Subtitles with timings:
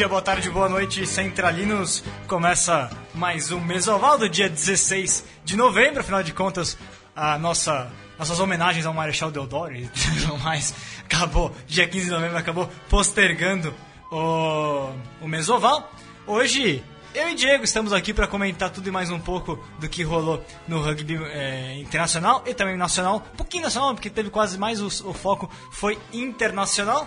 [0.00, 2.02] Dia, boa tarde, boa noite, centralinos.
[2.26, 6.00] Começa mais um Mesoval do dia 16 de novembro.
[6.00, 6.78] Afinal de contas,
[7.14, 10.74] a nossa, nossas homenagens ao Marechal Deodoro e tudo mais
[11.04, 13.74] acabou, dia 15 de novembro, acabou postergando
[14.10, 15.92] o, o Mesoval.
[16.26, 16.82] Hoje,
[17.14, 20.42] eu e Diego estamos aqui para comentar tudo e mais um pouco do que rolou
[20.66, 23.16] no rugby é, internacional e também nacional.
[23.34, 27.06] Um pouquinho nacional, porque teve quase mais o, o foco foi internacional.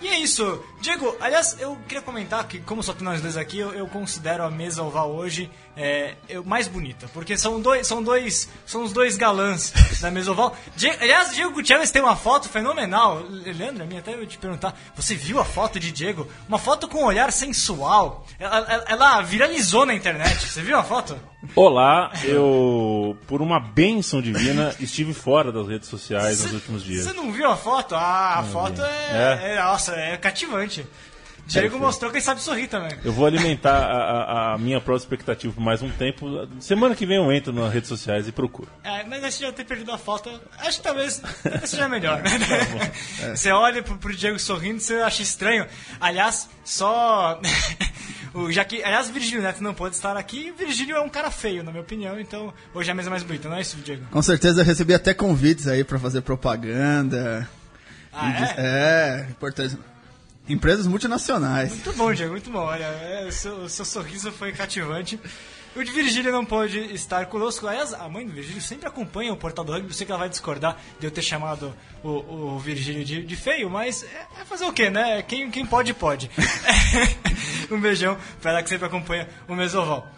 [0.00, 0.62] E é isso.
[0.80, 4.44] Diego, aliás, eu queria comentar que, como só tem nós dois aqui, eu, eu considero
[4.44, 7.08] a mesa oval hoje é, eu, mais bonita.
[7.14, 10.56] Porque são dois, são dois, são os dois galãs da mesa oval.
[10.76, 13.22] Diego, aliás, Diego Gutierrez tem uma foto fenomenal.
[13.28, 16.26] Leandro, a minha até eu te perguntar, você viu a foto de Diego?
[16.48, 18.26] Uma foto com um olhar sensual.
[18.40, 20.48] Ela, ela, ela viralizou na internet.
[20.48, 21.16] Você viu a foto?
[21.54, 27.04] Olá, eu, por uma bênção divina, estive fora das redes sociais Cê, nos últimos dias.
[27.04, 27.94] Você não viu a foto?
[27.94, 29.54] Ah, a Não foto é, É?
[29.54, 30.84] é- Nossa, é cativante.
[31.48, 32.96] Diego mostrou que ele sabe sorrir também.
[33.04, 36.46] Eu vou alimentar a, a- a minha própria expectativa por mais um tempo.
[36.60, 38.68] Semana que vem eu entro nas redes sociais e procuro.
[38.84, 41.22] É, mas acho que já ter perdido a foto, acho que talvez
[41.64, 42.22] seja melhor.
[42.22, 43.34] Tá né?
[43.34, 45.66] Você olha pro, pro Diego sorrindo, você acha estranho.
[46.00, 47.40] Aliás, só.
[48.34, 50.50] o, já que, aliás, o Virgílio Neto não pode estar aqui.
[50.50, 53.22] O Virgílio é um cara feio, na minha opinião, então hoje a mesa é mais
[53.22, 54.04] bonita, não é isso, Diego?
[54.10, 57.48] Com certeza eu recebi até convites aí pra fazer propaganda.
[58.12, 58.54] Ah, E é?
[58.58, 59.78] É, importante.
[60.48, 61.70] Empresas multinacionais.
[61.70, 62.60] Muito bom, Diego, muito bom.
[62.60, 65.20] Olha, é, o, seu, seu sorriso foi cativante.
[65.76, 67.66] O de Virgílio não pôde estar conosco.
[67.66, 69.88] Aliás, a mãe do Virgílio sempre acompanha o Portal do Rugby.
[69.88, 73.36] Eu sei que ela vai discordar de eu ter chamado o, o Virgílio de, de
[73.36, 75.22] feio, mas é, é fazer o quê, né?
[75.22, 76.30] Quem, quem pode, pode.
[77.70, 80.08] um beijão pra ela que sempre acompanha o Mesoval.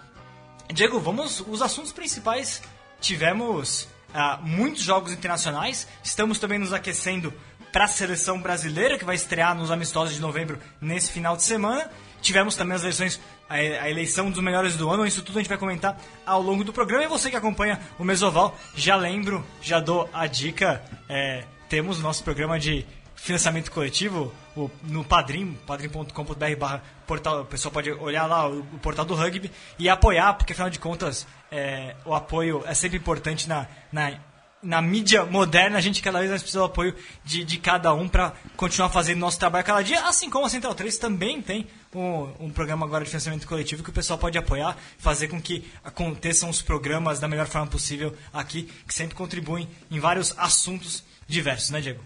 [0.73, 2.63] Diego, vamos os assuntos principais.
[3.01, 5.89] Tivemos ah, muitos jogos internacionais.
[6.03, 7.35] Estamos também nos aquecendo
[7.73, 11.91] para a seleção brasileira que vai estrear nos amistosos de novembro nesse final de semana.
[12.21, 15.07] Tivemos também as eleições, a, eleição dos melhores do ano.
[15.07, 17.05] Isso tudo a gente vai comentar ao longo do programa.
[17.05, 20.83] E você que acompanha o Mesoval, já lembro, já dou a dica.
[21.09, 27.91] é, temos nosso programa de financiamento coletivo o- no Padrim, padrim.com.br portal, o pessoal pode
[27.93, 32.15] olhar lá o, o portal do rugby e apoiar, porque afinal de contas é, o
[32.15, 34.15] apoio é sempre importante na, na,
[34.63, 36.95] na mídia moderna, a gente cada vez mais precisa do apoio
[37.25, 40.75] de, de cada um para continuar fazendo nosso trabalho cada dia, assim como a Central
[40.75, 44.77] 3 também tem um, um programa agora de financiamento coletivo que o pessoal pode apoiar,
[44.99, 49.99] fazer com que aconteçam os programas da melhor forma possível aqui, que sempre contribuem em
[49.99, 52.03] vários assuntos diversos, né Diego?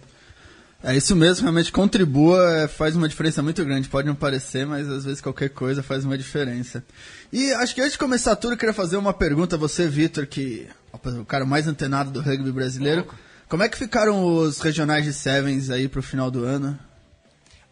[0.86, 3.88] É isso mesmo, realmente contribua, é, faz uma diferença muito grande.
[3.88, 6.84] Pode não parecer, mas às vezes qualquer coisa faz uma diferença.
[7.32, 10.26] E acho que antes de começar tudo, eu queria fazer uma pergunta a você, Vitor,
[10.26, 13.06] que é o cara mais antenado do rugby brasileiro.
[13.48, 16.78] Como é que ficaram os regionais de Sevens aí pro final do ano?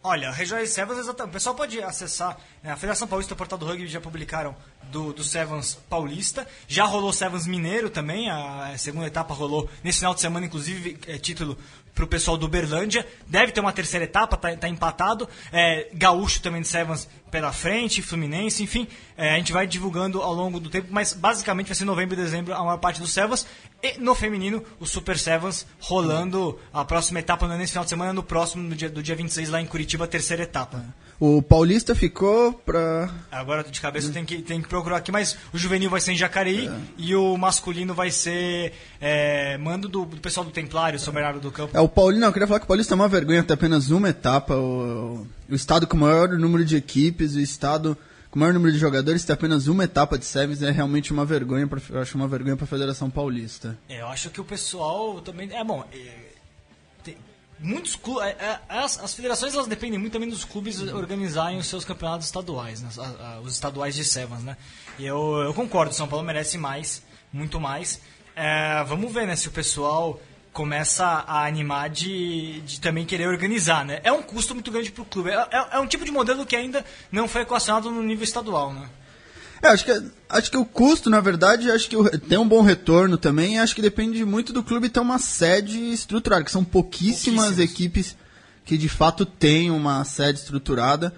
[0.05, 1.29] Olha, Regionais Sevens, exatamente.
[1.29, 2.37] O pessoal pode acessar.
[2.61, 4.53] né, a Federação Paulista e o Portal do Rugby já publicaram
[4.91, 6.45] do, do Sevens Paulista.
[6.67, 8.29] Já rolou Sevens Mineiro também.
[8.29, 11.57] A, segunda etapa rolou nesse final de semana, inclusive, é, título
[11.93, 13.05] pro pessoal do Berlândia.
[13.27, 15.27] Deve ter uma terceira etapa, tá, tá empatado.
[15.51, 18.87] É, Gaúcho também de Sevens pela frente, Fluminense, enfim.
[19.17, 22.23] É, a gente vai divulgando ao longo do tempo, mas basicamente vai ser novembro e
[22.23, 23.45] dezembro a maior parte dos Sevens.
[23.81, 27.89] E no feminino, o Super Sevens rolando a próxima etapa não é nesse final de
[27.89, 30.83] semana, no próximo, no dia, do dia 26, lá em Curitiba, terceira etapa.
[31.19, 33.09] O Paulista ficou pra.
[33.31, 36.17] Agora de cabeça tenho que, tenho que procurar aqui, mas o juvenil vai ser em
[36.17, 41.39] Jacareí e o masculino vai ser é, mando do, do pessoal do Templário, São Bernardo
[41.39, 41.77] do Campo.
[41.77, 43.89] É, o Paulista, não, eu queria falar que o Paulista é uma vergonha ter apenas
[43.89, 44.55] uma etapa.
[44.55, 47.97] O, o estado com o maior número de equipes, o estado
[48.33, 51.23] com o maior número de jogadores ter apenas uma etapa de Sevens é realmente uma
[51.23, 53.77] vergonha, pra, eu acho uma vergonha pra Federação Paulista.
[53.87, 55.53] É, eu acho que o pessoal também.
[55.55, 55.85] É bom.
[55.93, 56.32] é, tem
[57.59, 58.35] muitos clubes.
[58.67, 62.89] as, as federações elas dependem muito também dos clubes organizarem os seus campeonatos estaduais, né,
[63.43, 64.57] os estaduais de Sevens, né?
[64.99, 67.99] E eu, eu concordo, São Paulo merece mais, muito mais.
[68.35, 70.19] É, vamos ver, né, se o pessoal
[70.51, 73.99] começa a animar de, de também querer organizar, né?
[74.03, 75.31] É um custo muito grande para o clube.
[75.31, 78.71] É, é- é um tipo de modelo que ainda não foi equacionado no nível estadual,
[78.71, 78.87] né?
[79.63, 83.17] É, acho que, acho que o custo, na verdade, acho que tem um bom retorno
[83.17, 83.59] também.
[83.59, 87.71] Acho que depende muito do clube ter uma sede estruturada, que são pouquíssimas Pouquíssimas.
[87.71, 88.15] equipes
[88.65, 91.13] que de fato têm uma sede estruturada.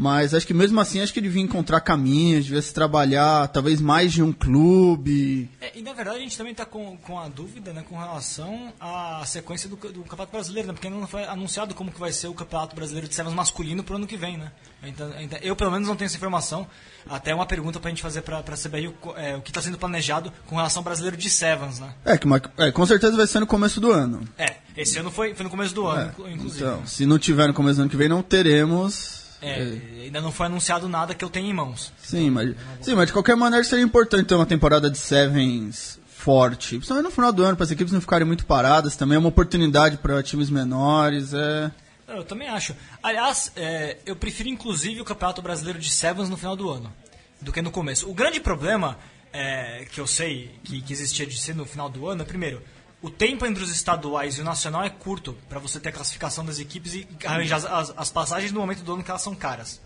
[0.00, 4.12] Mas acho que mesmo assim, acho que devia encontrar caminhos, devia se trabalhar talvez mais
[4.12, 5.50] de um clube.
[5.60, 8.72] É, e na verdade a gente também está com, com a dúvida né, com relação
[8.80, 12.12] à sequência do, do Campeonato Brasileiro, né, porque ainda não foi anunciado como que vai
[12.12, 14.36] ser o Campeonato Brasileiro de Sevens masculino para o ano que vem.
[14.36, 14.52] Né?
[14.84, 16.64] Então, então, eu pelo menos não tenho essa informação.
[17.10, 19.60] Até uma pergunta para a gente fazer para a CBI o, é, o que está
[19.60, 21.80] sendo planejado com relação ao Brasileiro de Sevens.
[21.80, 21.92] Né?
[22.04, 24.20] É, que uma- é, com certeza vai ser no começo do ano.
[24.38, 26.64] É, esse ano foi, foi no começo do ano, É, inclu- inclusive.
[26.64, 30.32] Então, se não tiver no começo do ano que vem, não teremos É, ainda não
[30.32, 31.92] foi anunciado nada que eu tenha em mãos.
[32.02, 36.76] Sim, mas, sim, mas de qualquer maneira seria importante ter uma temporada de Sevens forte.
[36.76, 38.96] Principalmente no final do ano, para as equipes não ficarem muito paradas.
[38.96, 41.32] Também é uma oportunidade para times menores.
[41.32, 41.70] É...
[42.08, 42.74] Eu também acho.
[43.02, 46.92] Aliás, é, eu prefiro inclusive o Campeonato Brasileiro de Sevens no final do ano
[47.40, 48.10] do que no começo.
[48.10, 48.98] O grande problema
[49.32, 52.62] é, que eu sei que, que existia de ser no final do ano é, primeiro,
[53.00, 56.44] o tempo entre os estaduais e o nacional é curto para você ter a classificação
[56.44, 59.80] das equipes e arranjar as, as, passagens no momento do ano que elas são caras.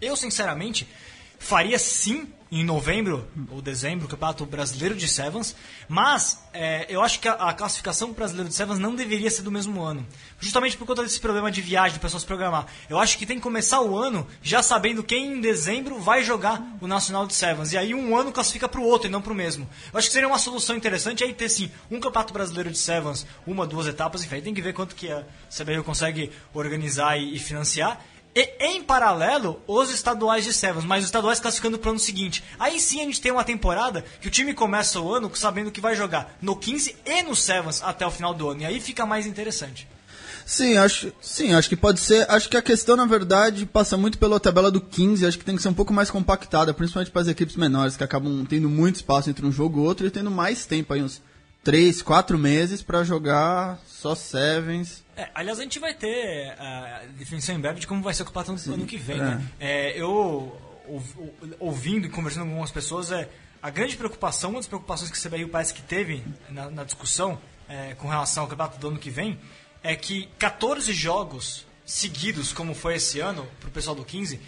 [0.00, 0.86] Eu, sinceramente,
[1.38, 5.54] faria sim em novembro ou dezembro o Campeonato Brasileiro de Sevens,
[5.88, 9.52] mas é, eu acho que a, a classificação brasileiro de Sevens não deveria ser do
[9.52, 10.04] mesmo ano,
[10.40, 12.66] justamente por conta desse problema de viagem, de pessoas programar.
[12.88, 16.60] Eu acho que tem que começar o ano já sabendo quem em dezembro vai jogar
[16.80, 19.32] o Nacional de Sevens, e aí um ano classifica para o outro e não para
[19.32, 19.68] o mesmo.
[19.92, 23.26] Eu acho que seria uma solução interessante aí ter sim um Campeonato Brasileiro de Sevens,
[23.46, 25.24] uma, duas etapas, enfim, aí tem que ver quanto que a
[25.56, 28.00] CBRU consegue organizar e, e financiar.
[28.34, 32.44] E, em paralelo, os estaduais de Sevens, mas os estaduais classificando para o ano seguinte.
[32.58, 35.80] Aí sim a gente tem uma temporada que o time começa o ano sabendo que
[35.80, 38.62] vai jogar no 15 e no Sevens até o final do ano.
[38.62, 39.88] E aí fica mais interessante.
[40.46, 42.28] Sim, acho, sim, acho que pode ser.
[42.28, 45.24] Acho que a questão, na verdade, passa muito pela tabela do 15.
[45.24, 48.02] Acho que tem que ser um pouco mais compactada, principalmente para as equipes menores, que
[48.02, 51.22] acabam tendo muito espaço entre um jogo e outro e tendo mais tempo aí, uns
[51.62, 55.04] 3, 4 meses para jogar só Sevens.
[55.16, 58.26] É, aliás, a gente vai ter a definição em breve de como vai ser o
[58.26, 59.18] campeonato no ano que vem.
[59.18, 59.22] É.
[59.22, 59.46] Né?
[59.60, 60.58] É, eu,
[61.58, 63.28] ouvindo e conversando com algumas pessoas, é,
[63.62, 67.38] a grande preocupação, uma das preocupações que o CBRU parece que teve na, na discussão
[67.68, 69.38] é, com relação ao campeonato do ano que vem,
[69.82, 74.40] é que 14 jogos seguidos, como foi esse ano, para o pessoal do 15,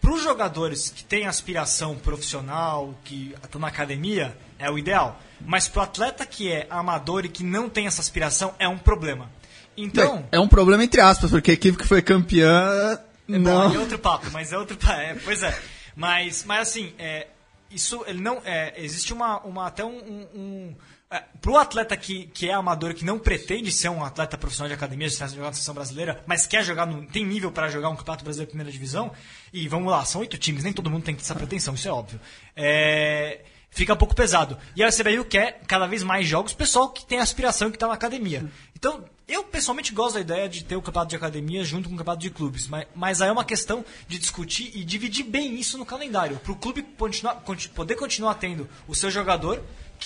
[0.00, 5.20] para os jogadores que têm aspiração profissional, que estão na academia, é o ideal.
[5.44, 8.78] Mas para o atleta que é amador e que não tem essa aspiração, é um
[8.78, 9.30] problema.
[9.76, 10.24] Então.
[10.30, 12.98] É, é um problema entre aspas, porque a equipe que foi campeã.
[13.28, 13.68] É, não.
[13.68, 15.00] Bom, é outro papo, mas é outro papo.
[15.00, 15.58] É, pois é.
[15.96, 17.28] Mas, mas assim, é,
[17.70, 18.40] isso ele não.
[18.44, 19.96] É, existe uma, uma até um.
[19.96, 20.74] um, um
[21.10, 24.68] é, para o atleta que, que é amador, que não pretende ser um atleta profissional
[24.68, 27.88] de academia, de jogar na seleção brasileira, mas quer jogar, no, tem nível para jogar
[27.90, 29.12] um campeonato brasileiro de primeira divisão,
[29.52, 32.20] e vamos lá, são oito times, nem todo mundo tem essa pretensão, isso é óbvio.
[32.56, 33.42] É,
[33.74, 34.56] fica um pouco pesado.
[34.74, 37.94] E a CBU quer cada vez mais jogos, pessoal que tem aspiração que está na
[37.94, 38.46] academia.
[38.74, 41.98] Então, eu pessoalmente gosto da ideia de ter o campeonato de academia junto com o
[41.98, 45.76] campeonato de clubes, mas, mas aí é uma questão de discutir e dividir bem isso
[45.76, 47.42] no calendário, para o clube continuar,
[47.74, 49.60] poder continuar tendo o seu jogador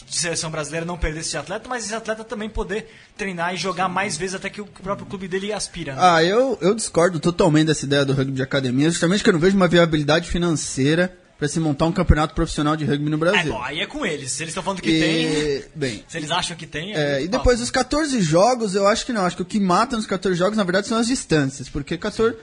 [0.06, 3.88] de seleção brasileira não perder esse atleta, mas esse atleta também poder treinar e jogar
[3.88, 5.94] mais vezes até que o próprio clube dele aspira.
[5.94, 6.00] Né?
[6.00, 9.40] Ah, eu, eu discordo totalmente dessa ideia do rugby de academia, justamente que eu não
[9.40, 13.52] vejo uma viabilidade financeira para se montar um campeonato profissional de rugby no Brasil.
[13.52, 14.32] É, bom, aí é com eles.
[14.32, 15.00] Se eles estão falando que e...
[15.00, 16.94] tem, bem, se eles acham que tem...
[16.94, 19.24] É, e depois dos 14 jogos, eu acho que não.
[19.24, 21.68] Acho que o que mata nos 14 jogos, na verdade, são as distâncias.
[21.68, 22.36] Porque 14...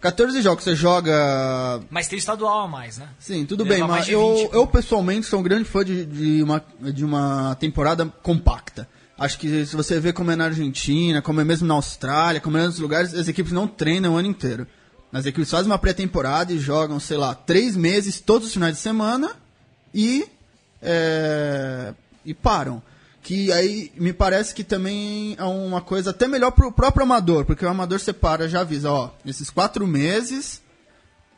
[0.00, 1.80] 14 jogos você joga.
[1.90, 3.08] Mas tem estadual a mais, né?
[3.18, 7.04] Sim, tudo bem, mas eu, eu pessoalmente sou um grande fã de, de, uma, de
[7.04, 8.88] uma temporada compacta.
[9.18, 12.56] Acho que se você vê como é na Argentina, como é mesmo na Austrália, como
[12.56, 14.66] é em outros lugares, as equipes não treinam o ano inteiro.
[15.12, 18.80] As equipes fazem uma pré-temporada e jogam, sei lá, três meses, todos os finais de
[18.80, 19.32] semana
[19.92, 20.26] e,
[20.80, 21.92] é,
[22.24, 22.82] e param.
[23.22, 27.44] Que aí me parece que também é uma coisa até melhor para o próprio amador,
[27.44, 30.62] porque o amador separa, já avisa, ó, esses quatro meses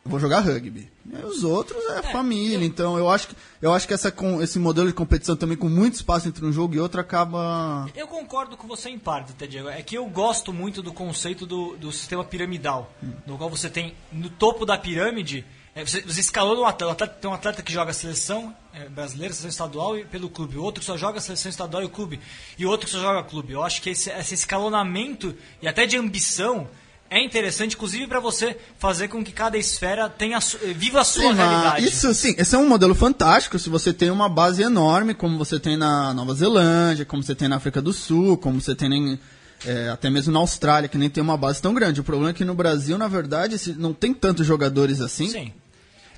[0.05, 0.91] vou jogar rugby.
[1.07, 2.63] E os outros é, é família, eu...
[2.63, 5.69] então eu acho que, eu acho que essa, com, esse modelo de competição também com
[5.69, 7.89] muito espaço entre um jogo e outro acaba...
[7.95, 9.69] Eu concordo com você em parte, até Diego.
[9.69, 13.13] É que eu gosto muito do conceito do, do sistema piramidal, hum.
[13.27, 15.45] no qual você tem no topo da pirâmide...
[15.75, 19.33] É, você, você escalou um atleta, tem um atleta que joga a seleção é, brasileira,
[19.33, 21.89] seleção estadual e pelo clube, o outro que só joga a seleção estadual e o
[21.89, 22.21] clube,
[22.59, 23.55] e o outro que só joga clube.
[23.55, 26.69] Eu acho que esse, esse escalonamento e até de ambição
[27.13, 30.39] é interessante, inclusive para você fazer com que cada esfera tenha,
[30.75, 31.85] viva a sua sim, realidade.
[31.85, 33.59] Isso sim, esse é um modelo fantástico.
[33.59, 37.49] Se você tem uma base enorme, como você tem na Nova Zelândia, como você tem
[37.49, 39.19] na África do Sul, como você tem em,
[39.67, 42.01] é, até mesmo na Austrália, que nem tem uma base tão grande.
[42.01, 45.29] O problema é que no Brasil, na verdade, não tem tantos jogadores assim.
[45.29, 45.53] Sim.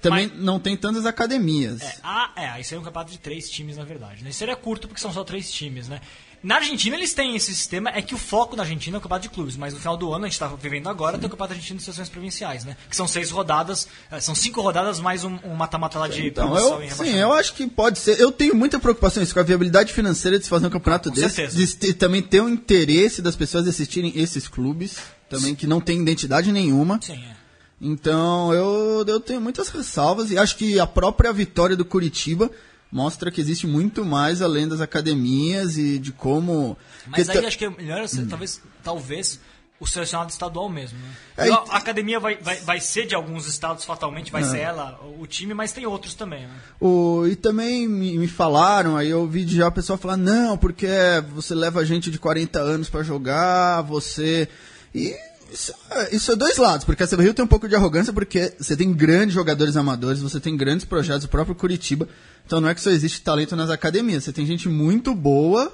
[0.01, 1.81] Também Mas, não tem tantas academias.
[1.81, 4.23] É, ah, é, aí seria um campeonato de três times, na verdade.
[4.23, 4.31] Né?
[4.31, 6.01] Isso seria curto porque são só três times, né?
[6.45, 9.27] Na Argentina eles têm esse sistema, é que o foco na Argentina é o campeonato
[9.27, 11.55] de clubes, mas no final do ano, a gente está vivendo agora, tem o campeonato
[11.55, 12.77] argentino de seleções provinciais, né?
[12.87, 16.55] Que são seis rodadas, eh, são cinco rodadas mais um mata-mata um lá de então,
[16.55, 18.21] eu, Sim, eu acho que pode ser.
[18.21, 21.15] Eu tenho muita preocupação isso, com a viabilidade financeira de se fazer um campeonato com
[21.15, 21.35] desse.
[21.35, 21.77] Certeza.
[21.79, 24.99] De, também ter o interesse das pessoas de assistirem esses clubes,
[25.31, 25.55] também sim.
[25.55, 27.01] que não tem identidade nenhuma.
[27.01, 27.37] Sim, é.
[27.81, 32.51] Então eu, eu tenho muitas ressalvas e acho que a própria vitória do Curitiba
[32.95, 36.79] mostra que existe muito mais além das academias e de como.
[37.09, 38.27] Mas aí acho que é melhor, hum.
[38.31, 39.41] talvez, talvez
[39.81, 40.97] o selecionado estadual mesmo.
[40.97, 41.09] Né?
[41.37, 45.01] É, a e- academia vai, vai, vai ser de alguns estados fatalmente, vai ser ela,
[45.19, 46.47] o time, mas tem outros também.
[46.47, 46.55] Né?
[46.81, 50.87] O, e também me, me falaram, aí eu ouvi já o pessoal falar, não, porque
[51.35, 54.49] você leva gente de 40 anos pra jogar, você.
[54.95, 55.13] E
[55.53, 58.13] isso, é- isso é dois lados, porque a CB Rio tem um pouco de arrogância,
[58.13, 62.09] porque você tem grandes jogadores amadores, você tem grandes projetos, o próprio Curitiba.
[62.47, 65.73] Então não é que só existe talento nas academias, você tem gente muito boa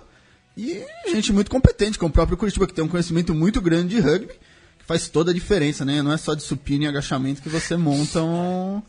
[0.56, 4.00] e gente muito competente, como o próprio Curitiba, que tem um conhecimento muito grande de
[4.00, 4.34] rugby,
[4.78, 6.02] que faz toda a diferença, né?
[6.02, 8.82] Não é só de supino e agachamento que você monta um,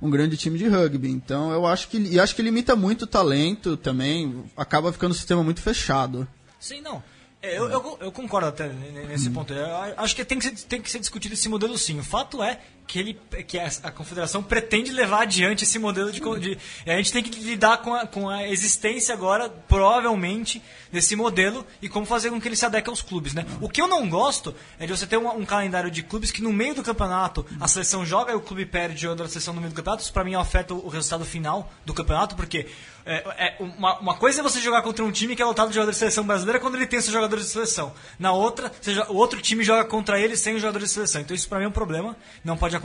[0.00, 1.08] um grande time de rugby.
[1.10, 5.16] Então eu acho que e acho que limita muito o talento também, acaba ficando um
[5.16, 6.26] sistema muito fechado.
[6.58, 7.02] Sim, não.
[7.42, 9.52] É, Eu, eu, eu concordo até nesse ponto.
[9.52, 11.98] Eu acho que tem que, ser, tem que ser discutido esse modelo sim.
[11.98, 12.60] O fato é
[12.92, 16.20] que, ele, que a, a confederação pretende levar adiante esse modelo de.
[16.38, 21.66] de a gente tem que lidar com a, com a existência agora, provavelmente, desse modelo
[21.80, 23.32] e como fazer com que ele se adeque aos clubes.
[23.32, 23.46] Né?
[23.62, 26.42] O que eu não gosto é de você ter um, um calendário de clubes que
[26.42, 29.72] no meio do campeonato a seleção joga e o clube perde a seleção no meio
[29.72, 30.02] do campeonato.
[30.02, 32.66] Isso pra mim afeta o resultado final do campeonato, porque
[33.04, 35.74] é, é, uma, uma coisa é você jogar contra um time que é lotado de
[35.74, 37.92] jogadores de seleção brasileira quando ele tem seus jogadores de seleção.
[38.18, 41.20] Na outra, você o outro time joga contra ele sem os jogadores de seleção.
[41.22, 42.81] Então isso pra mim é um problema, não pode acontecer.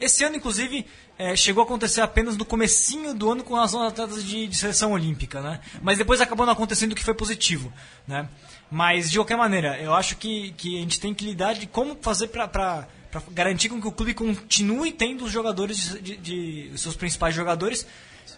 [0.00, 0.86] Esse ano, inclusive,
[1.18, 4.56] é, chegou a acontecer apenas no comecinho do ano com relação aos atletas de, de
[4.56, 5.60] seleção olímpica, né?
[5.82, 7.72] Mas depois acabou não acontecendo o que foi positivo,
[8.08, 8.28] né?
[8.70, 11.98] Mas, de qualquer maneira, eu acho que, que a gente tem que lidar de como
[12.00, 12.86] fazer para
[13.32, 17.34] garantir com que o clube continue tendo os jogadores de, de- de- os seus principais
[17.34, 17.84] jogadores,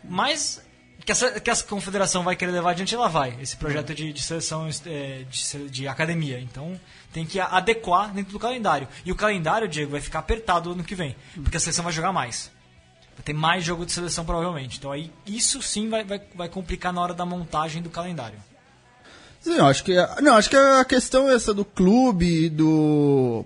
[0.02, 0.62] mas
[1.04, 3.36] que essa, que essa confederação vai querer levar adiante, ela vai.
[3.40, 6.40] Esse projeto de, de seleção é, de, de academia.
[6.40, 6.78] Então
[7.12, 8.88] tem que adequar dentro do calendário.
[9.04, 12.12] E o calendário, Diego, vai ficar apertado ano que vem, porque a seleção vai jogar
[12.12, 12.50] mais.
[13.14, 14.78] Vai ter mais jogo de seleção provavelmente.
[14.78, 18.38] Então aí isso sim vai, vai, vai complicar na hora da montagem do calendário.
[19.40, 23.44] Sim, acho que não, acho que a questão é essa do clube do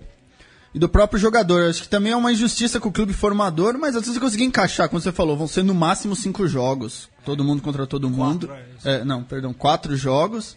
[0.77, 1.63] e do próprio jogador.
[1.63, 4.19] Eu Acho que também é uma injustiça com o clube formador, mas às vezes você
[4.19, 8.09] conseguir encaixar, como você falou, vão ser no máximo cinco jogos, todo mundo contra todo
[8.09, 8.49] mundo.
[8.85, 8.97] é.
[8.97, 10.55] É, não, perdão, quatro jogos.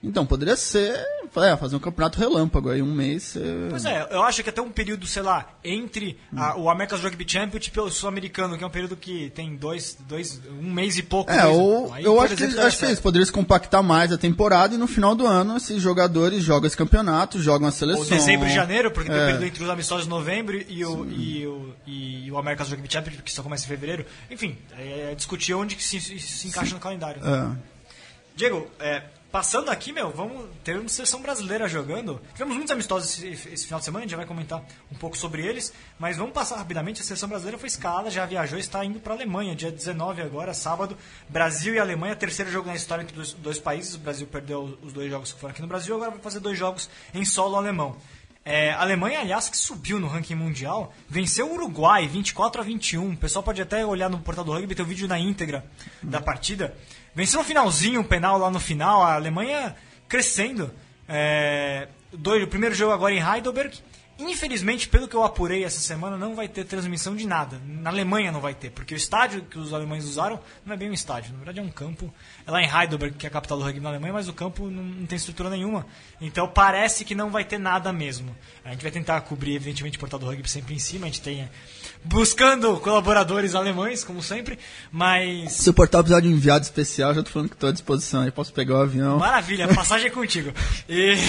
[0.00, 0.94] Então poderia ser,
[1.38, 3.32] é, fazer um campeonato relâmpago aí um mês.
[3.32, 3.66] Você...
[3.68, 7.24] Pois é, eu acho que até um período, sei lá, entre a- o America's Rugby
[7.28, 11.02] Championship e o Sul-Americano, que é um período que tem dois, dois um mês e
[11.02, 11.32] pouco.
[11.32, 13.82] É, ou aí, eu acho que, exemplo, acho que é essa- isso, poderia se compactar
[13.82, 17.72] mais a temporada e no final do ano esses jogadores jogam esse campeonato, jogam a
[17.72, 18.02] seleção.
[18.04, 19.26] Ou dezembro e janeiro, porque tem o É.
[19.26, 23.24] período entre os amistosos de novembro e o, e o, e o America's Rugby Championship,
[23.24, 24.06] que só começa em fevereiro.
[24.30, 27.20] Enfim, é, é discutir onde que se, se, encaixa no calendário.
[27.26, 27.56] É.
[28.36, 32.20] Diego, é, passando aqui, meu, vamos ter uma seleção brasileira jogando.
[32.32, 35.46] Tivemos muitos amistosos esse, esse final de semana, a gente vai comentar um pouco sobre
[35.46, 37.00] eles, mas vamos passar rapidamente.
[37.00, 40.54] A seleção brasileira foi escalada, já viajou, está indo para a Alemanha, dia 19 agora,
[40.54, 40.96] sábado.
[41.28, 43.94] Brasil e Alemanha, terceiro jogo na história entre os dois países.
[43.94, 46.58] O Brasil perdeu os dois jogos que foram aqui no Brasil, agora vai fazer dois
[46.58, 47.96] jogos em solo alemão.
[48.50, 53.10] É, a Alemanha, aliás, que subiu no ranking mundial, venceu o Uruguai 24 a 21.
[53.12, 55.66] O pessoal pode até olhar no portal do rugby, tem o vídeo na íntegra
[56.02, 56.74] da partida.
[57.18, 59.02] Venceu no finalzinho, um penal lá no final.
[59.02, 59.74] A Alemanha
[60.08, 60.70] crescendo.
[61.08, 63.76] É, dois, o primeiro jogo agora em Heidelberg.
[64.20, 67.60] Infelizmente, pelo que eu apurei essa semana, não vai ter transmissão de nada.
[67.64, 70.90] Na Alemanha não vai ter, porque o estádio que os alemães usaram não é bem
[70.90, 72.12] um estádio, na verdade é um campo.
[72.46, 74.68] É lá em Heidelberg, que é a capital do rugby na Alemanha, mas o campo
[74.70, 75.86] não, não tem estrutura nenhuma.
[76.20, 78.36] Então parece que não vai ter nada mesmo.
[78.64, 81.20] A gente vai tentar cobrir, evidentemente, o portal do rugby sempre em cima, a gente
[81.20, 81.48] tem.
[82.04, 84.58] Buscando colaboradores alemães, como sempre,
[84.90, 85.52] mas.
[85.52, 88.22] Se o portal precisar de um enviado especial, já tô falando que tô à disposição
[88.22, 89.18] aí, posso pegar o avião.
[89.18, 90.52] Maravilha, passagem é contigo.
[90.88, 91.14] E...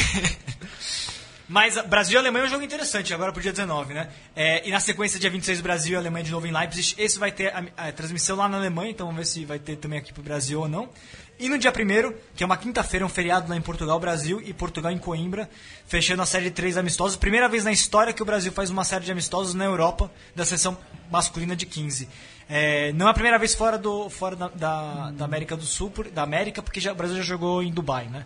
[1.49, 4.09] Mas Brasil e Alemanha é um jogo interessante, agora pro dia 19, né?
[4.35, 6.93] É, e na sequência, dia 26, Brasil e Alemanha de novo em Leipzig.
[6.95, 9.75] Esse vai ter a, a transmissão lá na Alemanha, então vamos ver se vai ter
[9.77, 10.89] também aqui pro Brasil ou não.
[11.39, 14.53] E no dia 1 que é uma quinta-feira, um feriado lá em Portugal, Brasil e
[14.53, 15.49] Portugal em Coimbra,
[15.87, 17.15] fechando a série de três amistosos.
[17.15, 20.43] Primeira vez na história que o Brasil faz uma série de amistosos na Europa, da
[20.45, 20.77] seleção
[21.09, 22.09] masculina de 15.
[22.49, 25.89] É, não é a primeira vez fora, do, fora da, da, da América do Sul,
[25.89, 28.25] por- da América, porque já, o Brasil já jogou em Dubai, né?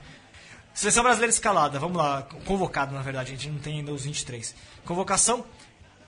[0.74, 4.56] Seleção brasileira escalada, vamos lá, convocado na verdade, a gente não tem ainda os 23.
[4.84, 5.46] Convocação: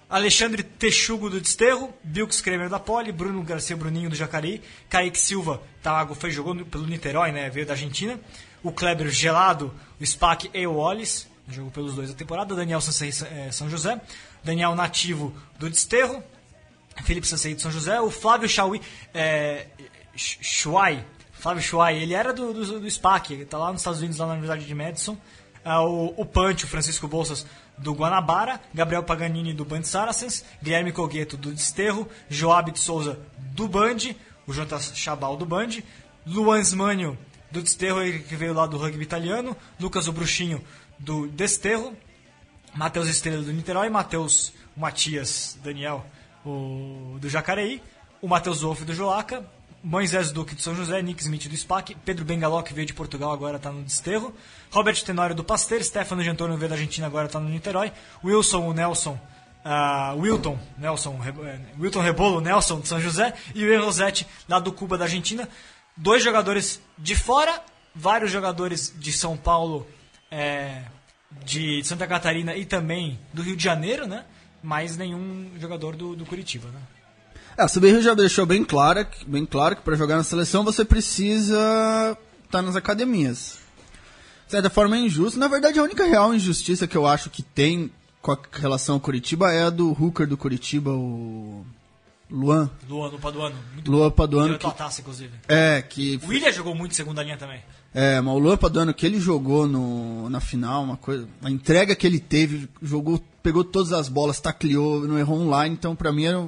[0.09, 5.61] Alexandre Texugo do Desterro, Bilks Kremer da Poli, Bruno Garcia Bruninho do Jacareí, Kaique Silva,
[5.81, 8.19] tá, foi jogou no- pelo Niterói, né, veio da Argentina,
[8.61, 13.09] o Kleber Gelado, o Spack e o Wallace, jogou pelos dois da temporada, Daniel Sansei
[13.09, 13.99] eh, São José,
[14.43, 16.23] Daniel Nativo do Desterro,
[17.03, 18.81] Felipe Sansei de São José, o Flávio Chauí,
[19.13, 19.67] é,
[20.15, 24.17] Chuai, Flávio Chuai, ele era do, do, do SPAC, ele tá lá nos Estados Unidos,
[24.17, 25.17] lá na Universidade de Madison.
[25.63, 27.45] Ah, o, o Punch, o Francisco Bolsas,
[27.77, 33.67] do Guanabara, Gabriel Paganini, do Band Saracens, Guilherme Cogueto, do Desterro, Joab de Souza, do
[33.67, 33.97] Band,
[34.47, 35.81] o Jonas Chabal, do Band,
[36.25, 37.17] Luan Smanio,
[37.51, 40.63] do Desterro, que veio lá do rugby italiano, Lucas o Bruxinho,
[40.97, 41.95] do Desterro,
[42.73, 46.05] Matheus Estrela do Niterói, Matheus Matias Daniel
[46.45, 47.81] o, do Jacareí,
[48.21, 49.45] o Matheus Wolff do Joaca,
[49.85, 53.31] Moisés Duque do São José, Nick Smith do SPAC, Pedro Bengaló, que veio de Portugal,
[53.31, 54.33] agora está no Desterro,
[54.71, 57.91] Robert Tenório do Pasteur, Stefano de Antônio veio da Argentina, agora está no Niterói,
[58.23, 59.11] Wilson o Nelson,
[59.63, 64.71] uh, Wilton, Nelson, uh, Wilton Rebolo, Nelson de São José, e o Rossetti, lá do
[64.71, 65.47] Cuba da Argentina.
[65.95, 67.61] Dois jogadores de fora,
[67.93, 69.85] vários jogadores de São Paulo,
[70.31, 70.81] é,
[71.43, 74.25] de Santa Catarina e também do Rio de Janeiro, né?
[74.63, 76.81] Mas nenhum jogador do, do Curitiba, né?
[77.57, 80.83] É, a CBRU já deixou bem claro, bem claro que para jogar na seleção você
[80.83, 81.55] precisa
[82.43, 83.59] estar tá nas academias.
[84.45, 85.39] De certa forma é injusto.
[85.39, 87.89] Na verdade, a única real injustiça que eu acho que tem
[88.21, 91.65] com a relação ao Curitiba é a do Hooker do Curitiba, o
[92.29, 92.69] Luan.
[92.89, 93.55] Luan do Paduano.
[93.73, 94.57] Muito Luan Paduano.
[94.57, 94.71] Que...
[94.71, 95.31] Taça, inclusive.
[95.47, 96.19] É, que...
[96.23, 97.61] O William jogou muito segunda linha também.
[97.93, 101.27] É, mas o Luan Paduano que ele jogou no, na final, uma coisa...
[101.41, 105.95] A entrega que ele teve, jogou, pegou todas as bolas, tacleou, não errou online, então
[105.95, 106.45] pra mim era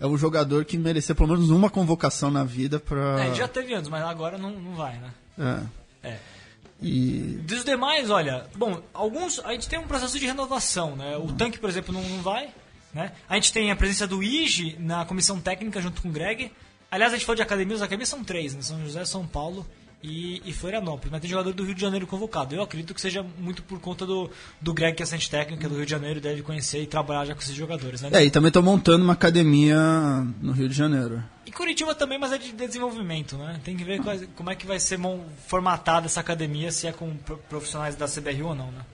[0.00, 3.24] é um jogador que merecia pelo menos uma convocação na vida pra...
[3.24, 5.10] É, já teve antes, mas agora não, não vai, né?
[6.02, 6.08] É.
[6.08, 6.18] É.
[6.82, 7.38] E...
[7.42, 11.16] Dos demais, olha, bom, alguns a gente tem um processo de renovação, né?
[11.18, 12.48] O tanque, por exemplo, não, não vai,
[12.94, 13.12] né?
[13.28, 16.50] A gente tem a presença do Ige na comissão técnica junto com o Greg.
[16.90, 18.62] Aliás, a gente falou de academias, as academias são três, né?
[18.62, 19.66] São José, São Paulo
[20.02, 21.10] e, e Florianópolis.
[21.10, 22.54] Mas tem jogador do Rio de Janeiro convocado.
[22.54, 24.30] Eu acredito que seja muito por conta do,
[24.60, 27.34] do Greg, que é assistente técnica do Rio de Janeiro, deve conhecer e trabalhar já
[27.34, 28.00] com esses jogadores.
[28.00, 28.10] Né?
[28.12, 29.78] É, e também estou montando uma academia
[30.40, 31.22] no Rio de Janeiro.
[31.44, 33.60] E Curitiba também, mas é de desenvolvimento, né?
[33.64, 34.98] Tem que ver quais, como é que vai ser
[35.46, 37.16] formatada essa academia, se é com
[37.48, 38.84] profissionais da CBRU ou não, né?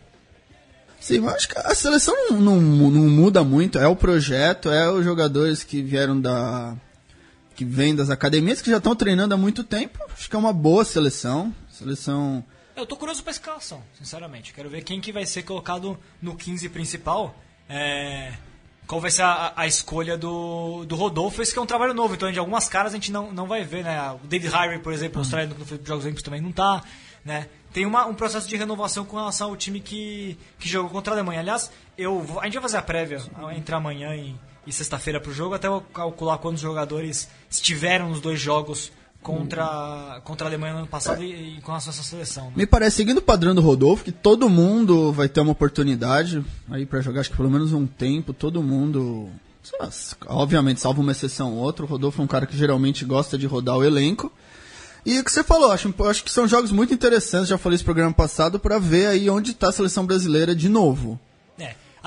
[0.99, 2.61] Sim, eu acho que a seleção não, não,
[2.91, 3.79] não muda muito.
[3.79, 6.75] É o projeto, é os jogadores que vieram da,
[7.57, 9.99] que vem das academias, que já estão treinando há muito tempo.
[10.13, 11.53] Acho que é uma boa seleção.
[11.71, 12.45] Seleção.
[12.77, 14.53] Eu tô curioso pra escalação, sinceramente.
[14.53, 17.35] Quero ver quem que vai ser colocado no 15 principal.
[17.69, 18.35] É...
[18.87, 21.43] Qual vai ser a, a, escolha do, do Rodolfo?
[21.43, 23.65] Esse que é um trabalho novo, então de algumas caras a gente não, não vai
[23.65, 23.99] ver, né?
[24.13, 25.23] O David Harry, por exemplo, uhum.
[25.23, 26.85] australiano que não Jogos Olímpicos também não tá,
[27.25, 27.49] né?
[27.73, 31.17] Tem uma, um processo de renovação com relação ao time que, que jogou contra a
[31.17, 31.41] Alemanha.
[31.41, 33.21] Aliás, eu, a gente vai fazer a prévia
[33.57, 38.21] entre amanhã e, e sexta-feira para o jogo, até eu calcular quantos jogadores estiveram nos
[38.21, 38.91] dois jogos
[39.23, 42.47] contra, contra a Alemanha no ano passado e, e com a sua seleção.
[42.47, 42.53] Né?
[42.57, 46.87] Me parece, seguindo o padrão do Rodolfo, que todo mundo vai ter uma oportunidade aí
[46.87, 49.29] para jogar, acho que pelo menos um tempo, todo mundo.
[50.29, 53.47] Obviamente, salvo uma exceção ou outra, o Rodolfo é um cara que geralmente gosta de
[53.47, 54.33] rodar o elenco.
[55.05, 57.85] E o que você falou, acho, acho que são jogos muito interessantes, já falei no
[57.85, 61.19] programa passado, para ver aí onde está a seleção brasileira de novo.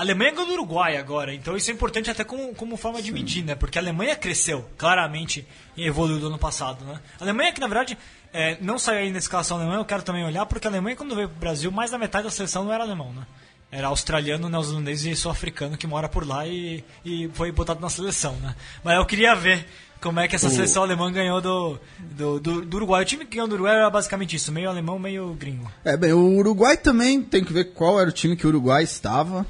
[0.00, 3.12] A Alemanha ganhou do Uruguai agora, então isso é importante até como, como forma de
[3.12, 3.54] medir, né?
[3.54, 6.98] Porque a Alemanha cresceu claramente e evoluiu do ano passado, né?
[7.20, 7.98] A Alemanha que, na verdade,
[8.32, 11.14] é, não saiu ainda da escalação alemã, eu quero também olhar, porque a Alemanha, quando
[11.14, 13.26] veio pro Brasil, mais da metade da seleção não era alemão, né?
[13.70, 18.36] Era australiano, neozelandês e sul-africano que mora por lá e, e foi botado na seleção,
[18.36, 18.56] né?
[18.82, 19.66] Mas eu queria ver
[20.00, 20.50] como é que essa o...
[20.50, 23.02] seleção alemã ganhou do, do, do, do, Uruguai.
[23.02, 25.70] O time que ganhou do Uruguai era basicamente isso, meio alemão, meio gringo.
[25.84, 28.82] É, bem, o Uruguai também tem que ver qual era o time que o Uruguai
[28.82, 29.44] estava.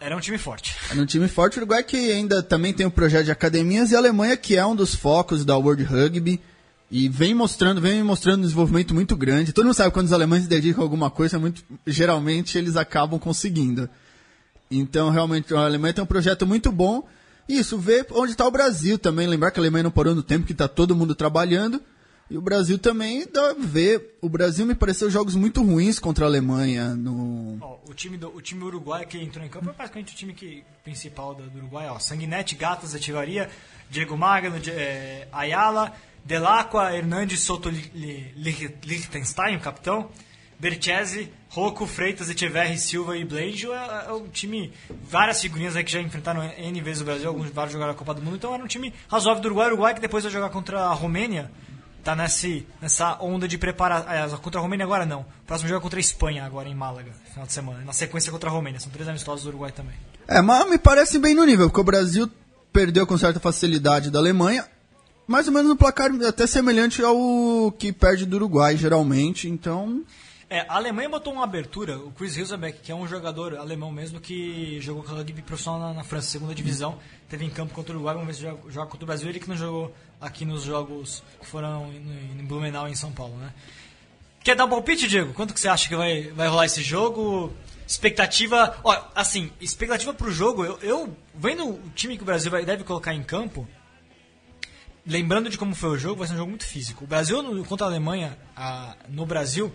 [0.00, 0.76] Era um time forte.
[0.90, 1.58] Era um time forte.
[1.58, 4.56] O Uruguai que ainda também tem o um projeto de academias e a Alemanha que
[4.56, 6.40] é um dos focos da World Rugby
[6.90, 9.52] e vem mostrando, vem mostrando um desenvolvimento muito grande.
[9.52, 13.18] Todo mundo sabe quando os alemães se dedicam a alguma coisa, muito, geralmente eles acabam
[13.18, 13.88] conseguindo.
[14.70, 17.06] Então, realmente, a Alemanha tem um projeto muito bom.
[17.48, 19.26] Isso, ver onde está o Brasil também.
[19.26, 21.80] Lembrar que a Alemanha não parou no tempo que está todo mundo trabalhando.
[22.28, 24.18] E o Brasil também dá ver.
[24.20, 26.94] O Brasil me pareceu jogos muito ruins contra a Alemanha.
[26.94, 27.80] No...
[27.88, 30.64] O, time do, o time uruguai que entrou em campo é praticamente o time que,
[30.82, 31.88] principal do, Uruguai.
[31.88, 32.00] Ó.
[32.00, 33.48] Sanguinete, Gatas, Ativaria,
[33.88, 40.10] Diego Magno, é, Ayala, Delacqua, Hernandes, Soto Liechtenstein, o capitão,
[40.58, 43.68] Berchese, Rocco, Freitas, Echeverri, Silva e Blade.
[43.70, 44.72] É, é um time,
[45.08, 48.14] várias figurinhas aí que já enfrentaram N vezes o Brasil, alguns vários jogaram a Copa
[48.14, 48.34] do Mundo.
[48.34, 49.68] Então era um time razoável do Uruguai.
[49.68, 51.52] Uruguai que depois vai jogar contra a Romênia
[52.06, 54.06] tá nesse, nessa onda de preparar.
[54.08, 55.22] É, contra a Romênia agora não.
[55.22, 57.80] O próximo jogo é contra a Espanha, agora em Málaga, final de semana.
[57.84, 58.78] Na sequência contra a Romênia.
[58.78, 59.96] São três amistosos do Uruguai também.
[60.28, 62.30] É, mas me parece bem no nível, porque o Brasil
[62.72, 64.64] perdeu com certa facilidade da Alemanha.
[65.26, 70.04] Mais ou menos no placar até semelhante ao que perde do Uruguai, geralmente, então.
[70.48, 74.20] É, a Alemanha botou uma abertura, o Chris Hilsenbeck, que é um jogador alemão mesmo,
[74.20, 78.14] que jogou rugby profissional na, na França, segunda divisão, teve em campo contra o Uruguai,
[78.14, 81.20] vamos ver se joga, joga contra o Brasil, ele que não jogou aqui nos jogos
[81.40, 83.52] que foram em, em Blumenau em São Paulo, né?
[84.44, 85.32] Quer dar um palpite, Diego?
[85.32, 87.52] Quanto que você acha que vai, vai rolar esse jogo?
[87.84, 92.64] Expectativa, ó, assim, expectativa pro jogo, eu, eu vendo o time que o Brasil vai,
[92.64, 93.66] deve colocar em campo,
[95.04, 97.02] lembrando de como foi o jogo, vai ser um jogo muito físico.
[97.02, 99.74] O Brasil contra a Alemanha, a, no Brasil,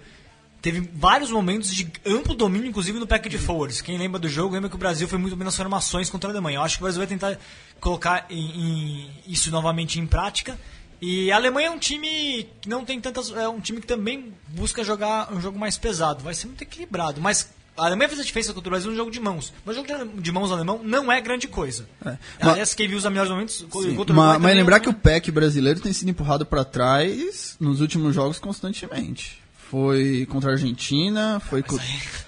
[0.62, 3.82] teve vários momentos de amplo domínio, inclusive no pack de forwards.
[3.82, 6.32] Quem lembra do jogo lembra que o Brasil foi muito bem nas formações contra a
[6.32, 6.58] Alemanha.
[6.58, 7.38] Eu acho que o Brasil vai tentar
[7.80, 10.58] colocar em, em, isso novamente em prática.
[11.02, 13.32] E a Alemanha é um time que não tem tantas.
[13.32, 16.24] É um time que também busca jogar um jogo mais pesado.
[16.24, 17.20] Vai ser muito equilibrado.
[17.20, 19.52] Mas a Alemanha fez a diferença contra o Brasil no jogo de mãos.
[19.66, 21.90] Mas o jogo de mãos alemão não é grande coisa.
[22.06, 22.18] É.
[22.40, 24.80] Aliás, quem viu os melhores momentos contra o Mas, mas lembrar é...
[24.80, 29.41] que o PEC brasileiro tem sido empurrado para trás nos últimos jogos constantemente.
[29.72, 31.80] Foi contra a Argentina, foi, co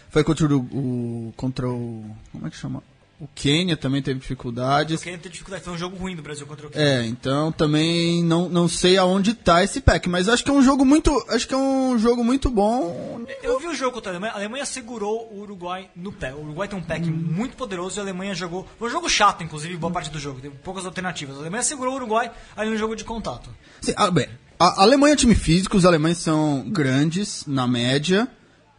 [0.09, 2.05] foi contra o, o, contra o.
[2.31, 2.81] Como é que chama?
[3.19, 5.01] O Quênia também teve dificuldades.
[5.01, 6.87] O Quênia teve dificuldade, foi um jogo ruim do Brasil contra o Quênia.
[6.87, 10.61] É, então também não, não sei aonde está esse pack, mas acho que é um
[10.61, 13.25] jogo muito, acho que é um jogo muito bom.
[13.41, 16.33] Eu vi o jogo contra a Alemanha, a Alemanha segurou o Uruguai no pé.
[16.33, 17.11] O Uruguai tem um pack hum.
[17.11, 20.39] muito poderoso e a Alemanha jogou, foi um jogo chato inclusive, boa parte do jogo,
[20.39, 21.35] teve poucas alternativas.
[21.35, 23.49] A Alemanha segurou o Uruguai ali no jogo de contato.
[23.81, 24.29] Sim, ah, bem,
[24.59, 28.27] a Alemanha é time físico, os alemães são grandes na média,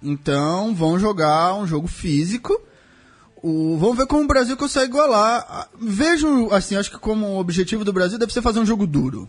[0.02, 2.60] então vão jogar um jogo físico.
[3.42, 5.68] O, vamos ver como o Brasil consegue igualar.
[5.78, 9.28] Vejo, assim, acho que como objetivo do Brasil deve ser fazer um jogo duro.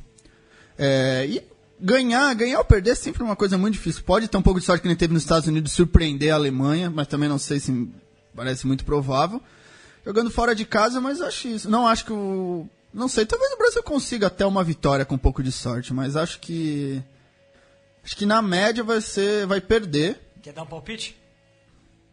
[0.77, 1.41] É, e
[1.79, 4.03] ganhar, ganhar ou perder é sempre uma coisa muito difícil.
[4.03, 6.89] Pode ter um pouco de sorte que nem teve nos Estados Unidos surpreender a Alemanha,
[6.89, 7.89] mas também não sei se
[8.35, 9.41] parece muito provável.
[10.05, 11.69] Jogando fora de casa, mas acho isso.
[11.69, 15.19] Não acho que o não sei, talvez o Brasil consiga até uma vitória com um
[15.19, 17.03] pouco de sorte, mas acho que.
[18.01, 19.45] Acho que na média vai ser.
[19.45, 20.17] vai perder.
[20.41, 21.13] Quer dar um palpite?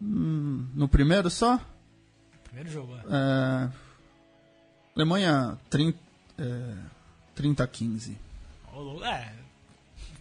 [0.03, 1.61] Hum, no primeiro só?
[2.43, 2.99] Primeiro jogo, é.
[2.99, 3.71] é
[4.97, 5.97] Alemanha 30,
[6.39, 6.75] é,
[7.37, 8.19] 30 a 15.
[9.05, 9.33] É,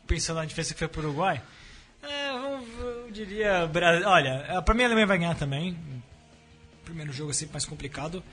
[0.06, 1.42] pensando na diferença que foi pro Uruguai,
[2.04, 3.68] é, eu, diria.
[4.06, 5.76] Olha, pra mim a Alemanha vai ganhar também.
[6.86, 8.24] Primeiro jogo é sempre mais complicado.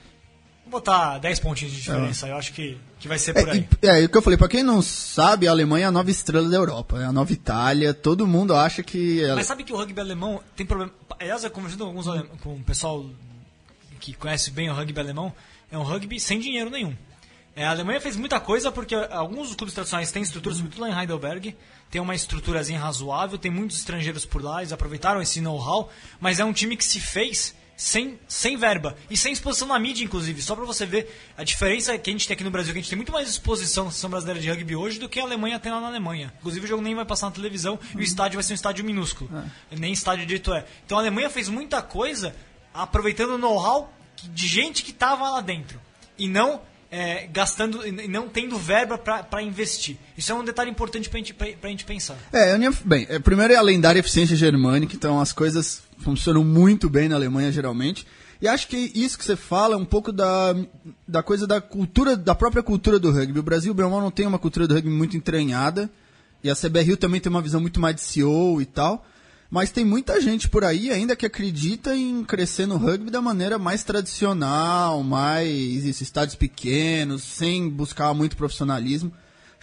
[0.69, 2.31] Botar 10 pontinhos de diferença, é.
[2.31, 3.67] eu acho que, que vai ser por aí.
[3.81, 6.11] É, é, o que eu falei, pra quem não sabe, a Alemanha é a nova
[6.11, 9.23] estrela da Europa, é a nova Itália, todo mundo acha que...
[9.23, 9.35] Ela...
[9.35, 10.91] Mas sabe que o rugby alemão tem problema...
[11.19, 12.05] Aliás, eu conversando com, alguns
[12.41, 13.05] com o pessoal
[13.99, 15.33] que conhece bem o rugby alemão,
[15.71, 16.95] é um rugby sem dinheiro nenhum.
[17.55, 20.89] É, a Alemanha fez muita coisa porque alguns dos clubes tradicionais têm estrutura, sobretudo lá
[20.89, 21.55] em Heidelberg,
[21.91, 26.45] tem uma estruturazinha razoável, tem muitos estrangeiros por lá, eles aproveitaram esse know-how, mas é
[26.45, 30.41] um time que se fez sem, sem verba e sem exposição na mídia, inclusive.
[30.41, 32.81] Só para você ver a diferença que a gente tem aqui no Brasil, que a
[32.81, 35.57] gente tem muito mais exposição na Seleção Brasileira de Rugby hoje do que a Alemanha
[35.57, 36.33] tem lá na Alemanha.
[36.39, 38.83] Inclusive o jogo nem vai passar na televisão e o estádio vai ser um estádio
[38.83, 39.31] minúsculo.
[39.71, 39.77] É.
[39.77, 40.65] Nem estádio direito é.
[40.85, 42.35] Então a Alemanha fez muita coisa
[42.73, 45.79] aproveitando o know-how de gente que estava lá dentro.
[46.17, 46.59] E não
[46.91, 49.95] é, gastando e não tendo verba para investir.
[50.17, 52.17] Isso é um detalhe importante para gente, a gente pensar.
[52.33, 57.07] É, bem, é, primeiro é a lendária eficiência germânica, então as coisas funcionam muito bem
[57.07, 58.05] na Alemanha geralmente.
[58.41, 60.55] E acho que isso que você fala é um pouco da,
[61.07, 63.39] da coisa da cultura, da própria cultura do rugby.
[63.39, 65.89] O Brasil, bem não tem uma cultura do rugby muito entranhada.
[66.41, 69.05] E a CBRU também tem uma visão muito mais de CEO e tal.
[69.51, 73.57] Mas tem muita gente por aí ainda que acredita em crescer no rugby da maneira
[73.57, 79.11] mais tradicional, mais isso, estádios pequenos, sem buscar muito profissionalismo.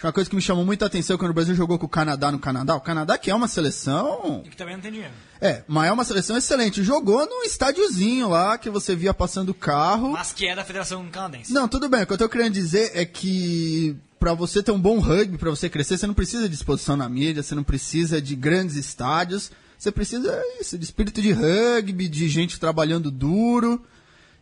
[0.03, 2.37] Uma coisa que me chamou muita atenção quando o Brasil jogou com o Canadá no
[2.37, 2.75] Canadá.
[2.75, 4.43] O Canadá que é uma seleção.
[4.45, 5.13] E que também não tem dinheiro.
[5.41, 6.83] É, mas é uma seleção excelente.
[6.83, 10.11] Jogou num estádiozinho lá que você via passando carro.
[10.11, 11.51] Mas que é da Federação Canadense.
[11.51, 12.03] Não, tudo bem.
[12.03, 15.49] O que eu tô querendo dizer é que para você ter um bom rugby, para
[15.49, 19.51] você crescer, você não precisa de exposição na mídia, você não precisa de grandes estádios.
[19.77, 23.83] Você precisa isso, de espírito de rugby, de gente trabalhando duro.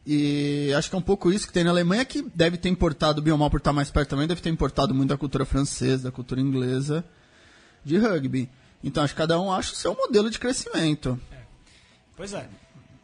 [0.05, 3.21] E acho que é um pouco isso que tem na Alemanha, que deve ter importado,
[3.21, 6.03] bem ou mal por estar mais perto também, deve ter importado muito da cultura francesa,
[6.03, 7.03] da cultura inglesa
[7.83, 8.49] de rugby.
[8.83, 11.19] Então acho que cada um acha o seu modelo de crescimento.
[11.31, 11.37] É.
[12.15, 12.47] Pois é.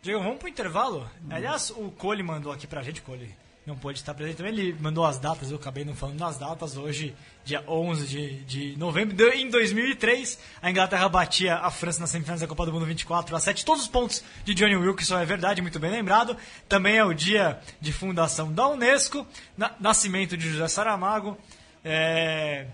[0.04, 1.10] Diego, vamos pro intervalo?
[1.30, 3.36] Aliás, o Cole mandou aqui pra gente, Cole
[3.66, 4.36] não pôde estar presente.
[4.36, 6.78] Então ele mandou as datas, eu acabei não falando das datas.
[6.78, 12.10] Hoje, dia 11 de, de novembro, de, em 2003, a Inglaterra batia a França nas
[12.10, 13.66] semifinais da Copa do Mundo 24 a 7.
[13.66, 16.38] Todos os pontos de Johnny Wilkinson é verdade, muito bem lembrado.
[16.70, 19.26] Também é o dia de fundação da Unesco,
[19.58, 21.38] na, nascimento de José Saramago.
[21.84, 22.68] É,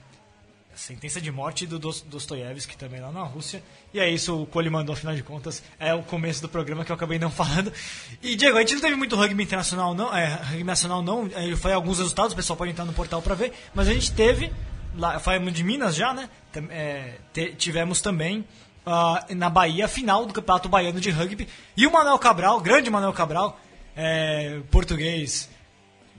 [0.77, 3.61] sentença de morte do Dostoiévski também lá na Rússia.
[3.93, 6.91] E é isso, o Cole mandou, afinal de contas, é o começo do programa que
[6.91, 7.73] eu acabei não falando.
[8.21, 11.57] E, Diego, a gente não teve muito rugby internacional, não, é, rugby nacional não, eu
[11.57, 14.51] falei alguns resultados, o pessoal pode entrar no portal para ver, mas a gente teve,
[14.95, 16.29] lá, falamos de Minas já, né,
[16.69, 17.15] é,
[17.57, 18.45] tivemos também
[18.85, 23.13] uh, na Bahia final do Campeonato Baiano de Rugby, e o Manuel Cabral, grande Manuel
[23.13, 23.59] Cabral,
[23.95, 25.49] é, português,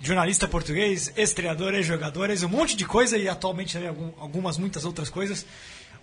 [0.00, 3.78] jornalista português, estreador, ex-jogador, um monte de coisa e atualmente
[4.18, 5.44] algumas, muitas outras coisas.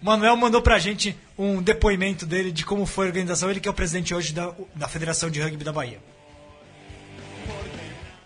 [0.01, 3.67] O Manuel mandou pra gente um depoimento dele de como foi a organização, ele que
[3.67, 5.99] é o presidente hoje da, da Federação de Rugby da Bahia.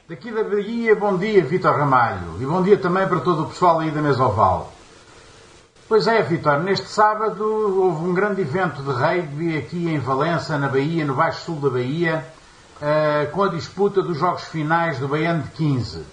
[0.08, 2.42] Daqui da Bahia, bom dia, Vitor Ramalho.
[2.42, 4.74] E bom dia também para todo o pessoal aí da Mesa Oval.
[5.88, 10.68] Pois é, Vitor, neste sábado houve um grande evento de rugby aqui em Valença, na
[10.68, 12.26] Bahia, no Baixo Sul da Bahia,
[12.82, 15.98] uh, com a disputa dos jogos finais do Baiano de 15.
[16.00, 16.06] Uh,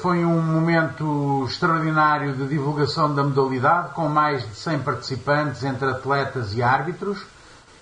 [0.00, 6.54] foi um momento extraordinário de divulgação da modalidade, com mais de 100 participantes entre atletas
[6.54, 7.24] e árbitros,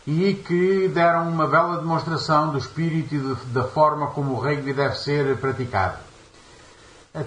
[0.07, 4.97] e que deram uma bela demonstração do espírito e da forma como o rugby deve
[4.97, 5.99] ser praticado.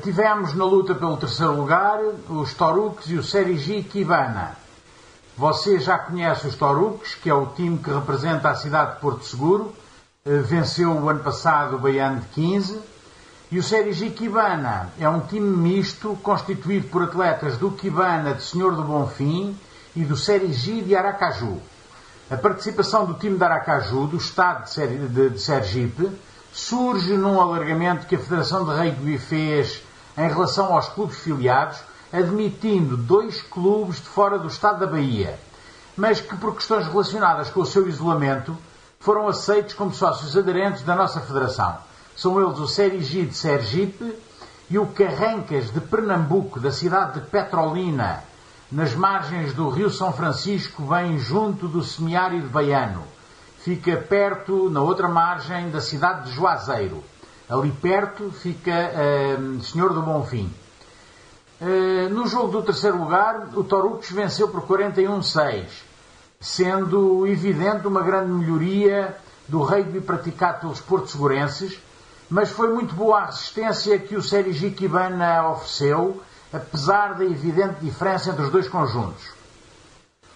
[0.01, 4.55] Tivemos na luta pelo terceiro lugar os Toruques e o Serigi Kibana.
[5.37, 9.25] Você já conhece os Toruques, que é o time que representa a cidade de Porto
[9.25, 9.73] Seguro.
[10.23, 12.79] Eh, venceu o ano passado o Baiano de 15.
[13.49, 18.75] E o Serigi Kibana é um time misto constituído por atletas do Kibana de Senhor
[18.75, 19.57] do Bonfim
[19.95, 21.59] e do Serigi de Aracaju.
[22.29, 24.69] A participação do time de Aracaju, do estado
[25.09, 26.11] de Sergipe,
[26.53, 29.81] surge num alargamento que a Federação de Rugby fez
[30.15, 31.79] em relação aos clubes filiados,
[32.13, 35.39] admitindo dois clubes de fora do estado da Bahia,
[35.97, 38.55] mas que por questões relacionadas com o seu isolamento
[39.01, 41.77] foram aceitos como sócios aderentes da nossa Federação.
[42.15, 44.15] São eles o Serigi de Sergipe
[44.69, 48.23] e o Carrancas de Pernambuco, da cidade de Petrolina,
[48.71, 53.03] nas margens do Rio São Francisco, bem junto do semiárido baiano
[53.63, 57.03] fica perto, na outra margem, da cidade de Juazeiro.
[57.49, 60.51] Ali perto fica uh, Senhor do Bonfim.
[61.59, 65.65] Uh, no jogo do terceiro lugar, o Torucos venceu por 41-6,
[66.41, 69.15] sendo evidente uma grande melhoria
[69.47, 71.79] do rugby praticado pelos porto-segurenses,
[72.27, 76.19] mas foi muito boa a resistência que o Serigi Kibana ofereceu,
[76.51, 79.23] apesar da evidente diferença entre os dois conjuntos.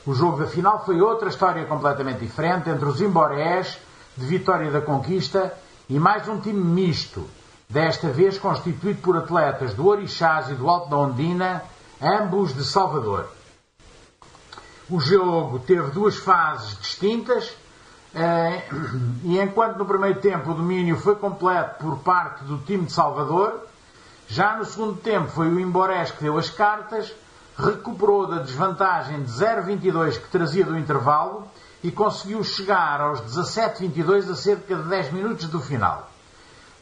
[0.05, 3.79] O jogo da final foi outra história completamente diferente entre os Imborés,
[4.15, 5.51] de Vitória da Conquista,
[5.89, 7.27] e mais um time misto,
[7.67, 11.63] desta vez constituído por atletas do Orixás e do Alto da Ondina,
[11.99, 13.27] ambos de Salvador.
[14.89, 17.55] O jogo teve duas fases distintas,
[18.13, 18.61] eh,
[19.23, 23.67] e enquanto no primeiro tempo o domínio foi completo por parte do time de Salvador,
[24.27, 27.13] já no segundo tempo foi o Imborés que deu as cartas
[27.57, 31.47] recuperou da desvantagem de 0,22 que trazia do intervalo
[31.83, 36.09] e conseguiu chegar aos 17,22 a cerca de 10 minutos do final.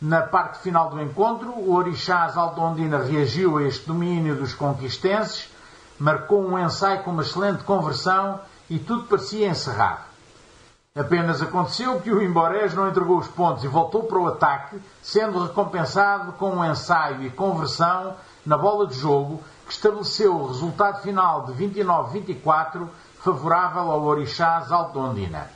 [0.02, 5.50] Na parte final do encontro, o Orixás Aldondina reagiu a este domínio dos conquistenses,
[6.00, 10.14] marcou um ensaio com uma excelente conversão e tudo parecia encerrado.
[10.96, 15.44] Apenas aconteceu que o Imborés não entregou os pontos e voltou para o ataque, sendo
[15.44, 21.46] recompensado com um ensaio e conversão na bola de jogo que estabeleceu o resultado final
[21.46, 22.88] de 29-24
[23.20, 25.50] favorável ao Orixás Alto Ondina.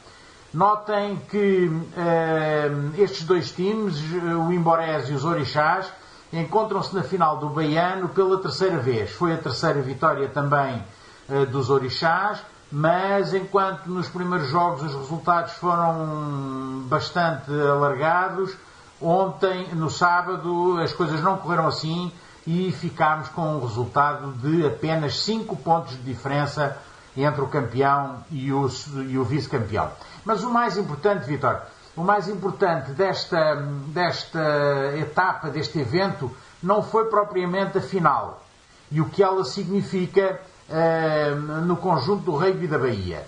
[0.54, 5.86] Notem que eh, estes dois times, o Imborés e os Orixás,
[6.32, 9.12] encontram-se na final do Baiano pela terceira vez.
[9.12, 10.84] Foi a terceira vitória também
[11.30, 12.40] eh, dos Orixás,
[12.72, 18.56] mas enquanto nos primeiros jogos os resultados foram bastante alargados,
[19.02, 22.12] ontem, no sábado, as coisas não correram assim
[22.46, 26.78] e ficámos com um resultado de apenas 5 pontos de diferença
[27.16, 28.70] entre o campeão e o,
[29.08, 29.90] e o vice-campeão.
[30.24, 31.62] Mas o mais importante, Vitor,
[31.98, 33.56] o mais importante desta,
[33.88, 36.32] desta etapa, deste evento,
[36.62, 38.44] não foi propriamente a final
[38.92, 43.26] e o que ela significa uh, no conjunto do rugby da Bahia.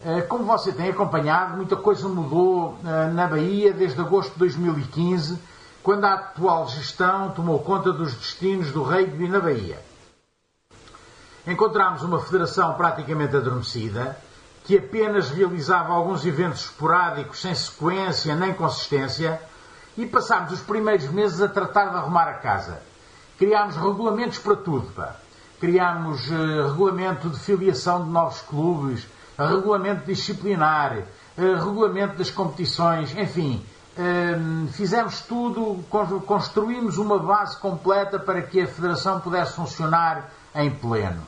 [0.00, 5.38] Uh, como você tem acompanhado, muita coisa mudou uh, na Bahia desde agosto de 2015
[5.82, 9.78] quando a atual gestão tomou conta dos destinos do rugby na Bahia.
[11.46, 14.16] Encontramos uma federação praticamente adormecida,
[14.66, 19.40] que apenas realizava alguns eventos esporádicos sem sequência nem consistência,
[19.96, 22.82] e passámos os primeiros meses a tratar de arrumar a casa.
[23.38, 24.92] Criámos regulamentos para tudo.
[24.92, 25.16] Pá.
[25.58, 29.06] Criámos uh, regulamento de filiação de novos clubes,
[29.38, 30.98] regulamento disciplinar,
[31.38, 33.64] uh, regulamento das competições, enfim,
[33.98, 35.82] Ehm, fizemos tudo,
[36.26, 41.22] construímos uma base completa para que a Federação pudesse funcionar em pleno.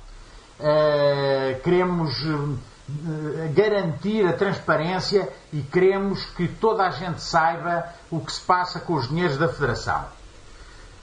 [0.59, 8.33] Uh, queremos eh, garantir a transparência e queremos que toda a gente saiba o que
[8.33, 10.19] se passa com os dinheiros da Federação.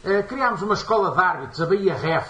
[0.04, 2.28] Eh, criámos uma escola de árbitros, a Bahia Ref,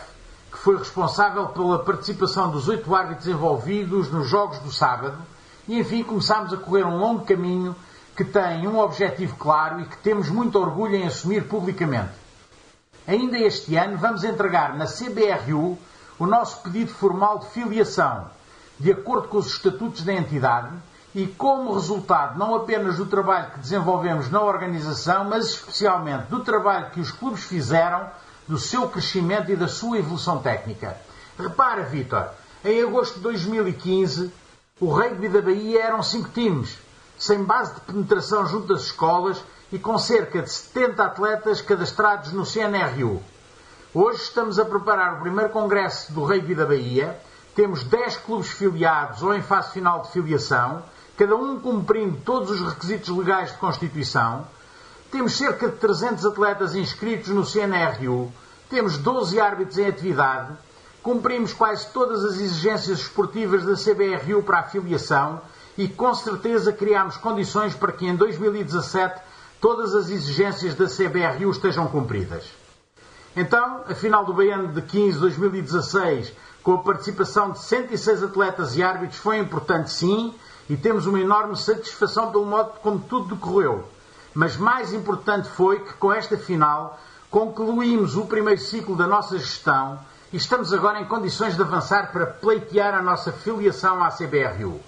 [0.50, 5.18] que foi responsável pela participação dos oito árbitros envolvidos nos jogos do sábado,
[5.66, 7.76] e enfim começámos a correr um longo caminho
[8.16, 12.10] que tem um objetivo claro e que temos muito orgulho em assumir publicamente.
[13.06, 15.78] Ainda este ano vamos entregar na CBRU
[16.18, 18.30] o nosso pedido formal de filiação,
[18.80, 20.70] de acordo com os estatutos da entidade
[21.14, 26.90] e como resultado não apenas do trabalho que desenvolvemos na organização, mas especialmente do trabalho
[26.90, 28.08] que os clubes fizeram,
[28.46, 30.96] do seu crescimento e da sua evolução técnica.
[31.38, 32.28] Repara, Vitor,
[32.64, 34.32] em agosto de 2015,
[34.80, 36.78] o rugby da Bahia eram cinco times,
[37.18, 39.42] sem base de penetração junto das escolas
[39.72, 43.22] e com cerca de 70 atletas cadastrados no CNRU.
[43.92, 47.18] Hoje estamos a preparar o primeiro congresso do Rugby da Bahia.
[47.54, 50.82] Temos 10 clubes filiados ou em fase final de filiação,
[51.18, 54.46] cada um cumprindo todos os requisitos legais de constituição.
[55.10, 58.32] Temos cerca de 300 atletas inscritos no CNRU.
[58.70, 60.52] Temos 12 árbitros em atividade.
[61.02, 65.40] Cumprimos quase todas as exigências esportivas da CBRU para a filiação
[65.76, 69.20] e com certeza criamos condições para que em 2017
[69.60, 72.44] todas as exigências da CBRU estejam cumpridas.
[73.34, 78.82] Então, a final do Baiano de 15 2016, com a participação de 106 atletas e
[78.82, 80.34] árbitros, foi importante sim,
[80.68, 83.88] e temos uma enorme satisfação pelo modo como tudo decorreu.
[84.34, 86.98] Mas mais importante foi que com esta final
[87.30, 89.98] concluímos o primeiro ciclo da nossa gestão
[90.32, 94.80] e estamos agora em condições de avançar para pleitear a nossa filiação à CBRU.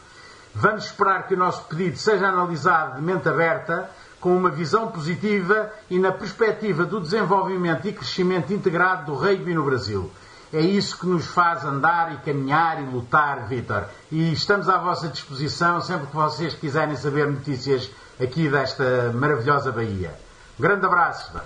[0.55, 3.91] Vamos esperar que o nosso pedido seja analisado de mente aberta
[4.21, 9.65] com uma visão positiva e na perspectiva do desenvolvimento e crescimento integrado do rugby no
[9.65, 10.11] Brasil.
[10.53, 13.87] É isso que nos faz andar e caminhar e lutar, Vitor.
[14.11, 17.89] E estamos à vossa disposição sempre que vocês quiserem saber notícias
[18.21, 20.13] aqui desta maravilhosa Bahia.
[20.59, 21.41] Um grande abraço.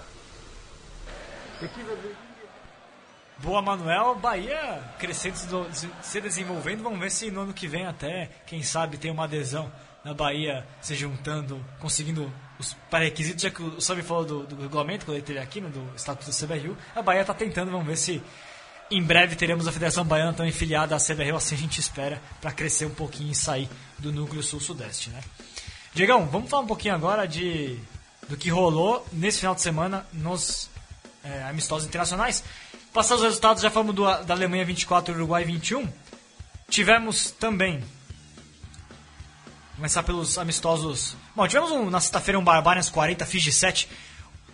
[3.38, 4.14] Boa, Manuel.
[4.14, 5.68] Bahia crescendo,
[6.00, 6.82] se desenvolvendo.
[6.82, 9.70] Vamos ver se no ano que vem até, quem sabe, tem uma adesão
[10.02, 15.04] na Bahia se juntando, conseguindo os pré-requisitos, já que o Sabe falou do, do regulamento,
[15.04, 17.96] quando ele teve aqui, no, do Estatuto do CBRU, a Bahia está tentando, vamos ver
[17.96, 18.22] se
[18.96, 22.52] em breve teremos a Federação Baiana também filiada à CBRU, assim a gente espera, para
[22.52, 25.20] crescer um pouquinho e sair do núcleo sul-sudeste, né?
[25.94, 27.78] Diegão, vamos falar um pouquinho agora de
[28.28, 30.70] do que rolou nesse final de semana nos
[31.22, 32.42] é, amistosos internacionais.
[32.92, 35.86] Passar os resultados, já falamos do, da Alemanha 24 e Uruguai 21.
[36.68, 37.82] Tivemos também
[39.76, 41.16] Começar pelos amistosos.
[41.34, 43.88] Bom, tivemos um, na sexta-feira um Barbarians 40, Fiji 7,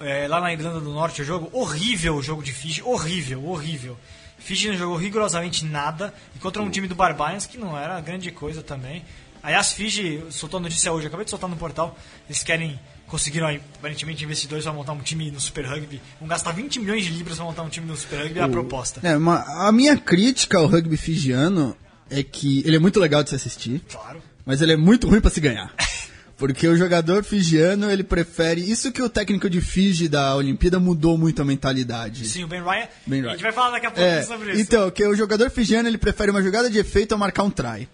[0.00, 1.50] é, lá na Irlanda do Norte o jogo.
[1.53, 3.98] Horrível o jogo de Fiji, horrível, horrível.
[4.40, 8.31] Fiji não jogou rigorosamente nada e contra um time do Barbarians que não era grande
[8.31, 9.05] coisa também.
[9.42, 11.96] Aliás, Fiji soltou a notícia hoje, acabei de soltar no portal.
[12.29, 13.48] Eles querem, conseguiram
[13.79, 16.03] aparentemente investidores para montar um time no Super Rugby.
[16.18, 18.48] Vão gastar 20 milhões de libras para montar um time no Super Rugby, é a
[18.48, 19.00] proposta.
[19.03, 21.76] É, uma, a minha crítica ao rugby fijiano
[22.11, 23.81] é que ele é muito legal de se assistir.
[23.88, 25.72] Claro mas ele é muito ruim para se ganhar.
[26.40, 28.62] Porque o jogador fijiano, ele prefere.
[28.62, 32.26] Isso que o técnico de Fiji da Olimpíada mudou muito a mentalidade.
[32.26, 32.88] Sim, o Ben Ryan.
[33.07, 33.29] Ben Ryan.
[33.29, 34.62] A gente vai falar daqui a pouco é, sobre isso.
[34.62, 37.87] Então, que o jogador fijiano, ele prefere uma jogada de efeito a marcar um try.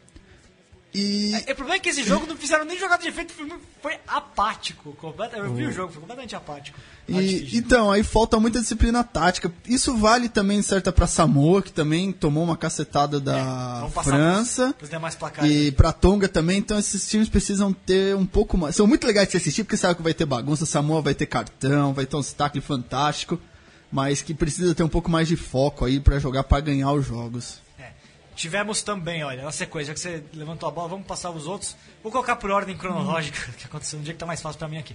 [0.96, 1.34] E...
[1.34, 3.46] É, o problema é que esse jogo não fizeram nem jogada de efeito, foi,
[3.82, 4.92] foi apático.
[4.92, 6.78] Completo, eu vi o jogo, foi completamente apático.
[7.06, 9.52] E, então, aí falta muita disciplina tática.
[9.66, 14.74] Isso vale também, certa, pra Samoa, que também tomou uma cacetada da é, França.
[14.78, 16.56] Pros, demais e pra Tonga também.
[16.56, 18.74] Então, esses times precisam ter um pouco mais.
[18.74, 20.64] São muito legais de se assistir, porque sabe que vai ter bagunça.
[20.64, 23.38] Samoa vai ter cartão, vai ter um destaque fantástico.
[23.92, 27.06] Mas que precisa ter um pouco mais de foco aí para jogar para ganhar os
[27.06, 27.65] jogos.
[28.36, 31.74] Tivemos também, olha, na sequência, já que você levantou a bola, vamos passar os outros.
[32.02, 34.76] Vou colocar por ordem cronológica, que aconteceu no dia que tá mais fácil para mim
[34.76, 34.94] aqui.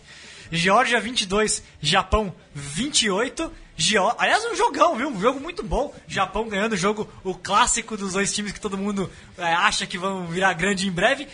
[0.52, 3.52] Geórgia 22, Japão 28.
[3.76, 4.14] Geó...
[4.20, 5.10] Aliás, um jogão, viu?
[5.10, 5.92] Um jogo muito bom.
[6.08, 9.98] Japão ganhando o jogo, o clássico dos dois times que todo mundo é, acha que
[9.98, 11.28] vão virar grande em breve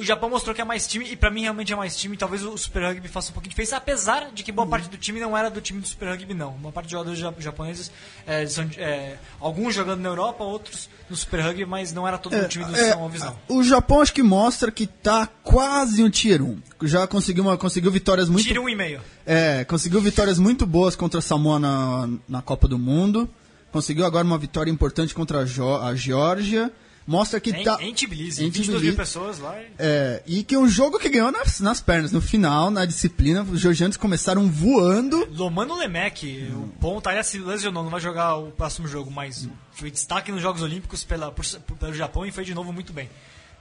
[0.00, 2.16] o Japão mostrou que é mais time, e para mim realmente é mais time.
[2.16, 4.96] Talvez o Super Rugby faça um pouquinho de diferença, apesar de que boa parte do
[4.96, 6.54] time não era do time do Super Rugby, não.
[6.54, 7.92] Uma parte de jogadores japoneses,
[8.26, 12.34] é, são, é, alguns jogando na Europa, outros no Super Rugby, mas não era todo
[12.34, 13.36] é, o time do é, São Visão.
[13.46, 16.58] O Japão acho que mostra que tá quase um Tier 1.
[16.84, 18.46] Já conseguiu, uma, conseguiu vitórias muito.
[18.46, 19.00] Tier 1 e meio.
[19.26, 23.28] É, conseguiu vitórias muito boas contra a Samoa na, na Copa do Mundo.
[23.70, 26.72] Conseguiu agora uma vitória importante contra a, a Geórgia
[27.10, 27.76] mostra que em, tá.
[27.80, 29.60] Em Tbilisi, em 22 mil pessoas lá.
[29.60, 29.66] E...
[29.76, 32.12] É, e que um jogo que ganhou nas, nas pernas.
[32.12, 35.28] No final, na disciplina, os georgianos começaram voando.
[35.32, 36.62] Lomano Lemek, hum.
[36.62, 39.50] o ponto aí se lesionou, não vai jogar o próximo jogo, mas hum.
[39.72, 41.44] foi destaque nos Jogos Olímpicos pela, por,
[41.80, 43.10] pelo Japão e foi de novo muito bem.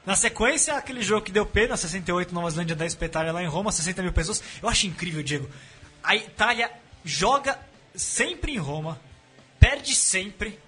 [0.06, 3.72] Na sequência, aquele jogo que deu pena, 68, Nova Zelândia 10 Petária lá em Roma,
[3.72, 4.44] 60 mil pessoas.
[4.62, 5.50] Eu acho incrível, Diego.
[6.04, 6.70] A Itália
[7.04, 7.58] joga
[7.96, 9.02] sempre em Roma,
[9.60, 10.60] perde sempre,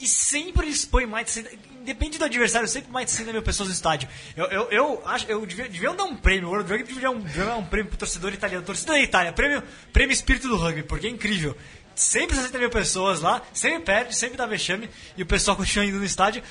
[0.00, 3.42] e sempre eles põem mais de 60 depende do adversário, sempre mais de 60 mil
[3.42, 4.08] pessoas no estádio.
[4.36, 7.56] Eu, eu, eu acho eu devia, devia dar um prêmio, o World Rugby devia dar
[7.56, 9.62] um, um prêmio pro torcedor italiano, torcedor da Itália, prêmio,
[9.92, 11.56] prêmio espírito do rugby, porque é incrível.
[11.94, 15.98] sempre 60 mil pessoas lá, sempre perde, sempre dá vexame, e o pessoal continua indo
[15.98, 16.42] no estádio.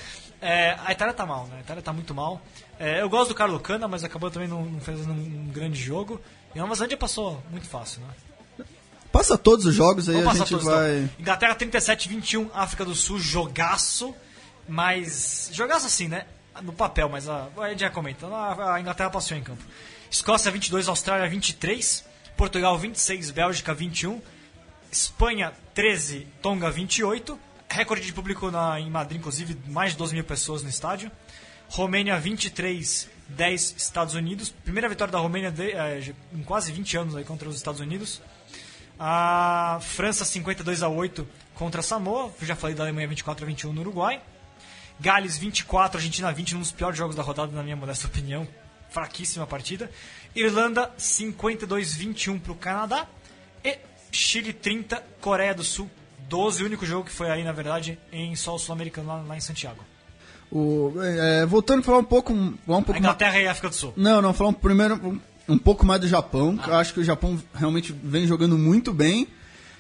[0.42, 1.58] É, a Itália tá mal, né?
[1.58, 2.42] A Itália tá muito mal.
[2.80, 6.22] É, eu gosto do Carlo Cana, mas acabou também não, não fazendo um, grande jogo.
[6.56, 8.66] E a Nova Zelândia passou muito fácil, né?
[9.12, 11.00] Passa todos os jogos aí, Vamos a gente todos, vai.
[11.00, 11.10] então.
[11.20, 14.16] Inglaterra 37-21, África do Sul, jogaço.
[14.70, 15.50] Mas.
[15.52, 16.26] Jogaço assim, né?
[16.62, 18.28] No papel, mas a, a já comenta.
[18.28, 19.64] A, Inglaterra passou em campo.
[20.10, 22.06] Escócia 22, Austrália 23,
[22.38, 24.22] Portugal 26, Bélgica 21,
[24.92, 27.40] Espanha 13, Tonga 28.
[27.70, 31.12] Recorde de público na, em Madrid, inclusive, mais de 12 mil pessoas no estádio.
[31.70, 34.50] Romênia 23, 10 Estados Unidos.
[34.50, 38.22] Primeira vitória da Romênia de, eh, em quase 20 anos aí contra os Estados Unidos.
[39.00, 42.34] A França 52 a 8 contra a Samoa.
[42.42, 44.20] Já falei da Alemanha 24 a 21 no Uruguai.
[45.00, 48.48] Gales 24, Argentina 20, um dos piores jogos da rodada, na minha modesta opinião.
[48.90, 49.90] Fraquíssima partida.
[50.36, 53.08] Irlanda 52-21 para o Canadá.
[53.64, 53.78] E
[54.12, 55.90] Chile 30, Coreia do Sul
[56.28, 56.64] 12.
[56.64, 59.84] O único jogo que foi aí, na verdade, em solo sul-americano lá, lá em Santiago.
[60.52, 62.34] O, é, voltando a falar um pouco.
[62.34, 63.94] Falar um A pouco mais- Inglaterra e a África do Sul.
[63.96, 65.20] Não, não, falar um, primeiro um,
[65.54, 66.58] um pouco mais do Japão.
[66.58, 69.28] que Eu acho que o Japão realmente vem jogando muito bem.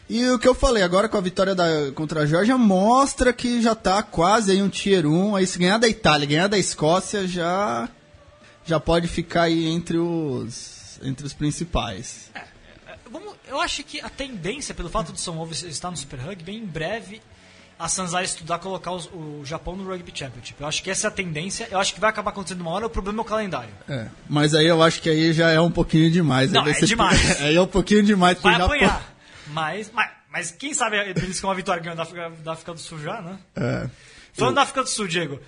[0.09, 3.61] E o que eu falei agora com a vitória da, contra a Georgia mostra que
[3.61, 5.35] já tá quase aí um tier 1.
[5.35, 7.87] Aí se ganhar da Itália, ganhar da Escócia, já
[8.65, 12.29] já pode ficar aí entre os entre os principais.
[13.11, 16.55] Vamos- eu acho que a tendência, pelo fato do São Paulo estar no Super Rugby,
[16.55, 17.21] em breve
[17.77, 20.59] a Sanzai estudar colocar os- o Japão no Rugby Championship.
[20.59, 21.67] Eu acho que essa é a tendência.
[21.71, 22.85] Eu acho que vai acabar acontecendo uma hora.
[22.85, 23.69] O problema é o calendário.
[23.87, 26.51] É, mas aí eu acho que aí já é um pouquinho demais.
[26.51, 27.39] Não, é demais.
[27.41, 29.08] aí é um pouquinho demais Vai apanhar.
[29.51, 32.79] Mas, mas, mas quem sabe eles com uma vitória ganhando da África, da África do
[32.79, 33.39] Sul já, né?
[33.55, 33.89] É.
[34.33, 35.39] Falando da África do Sul, Diego,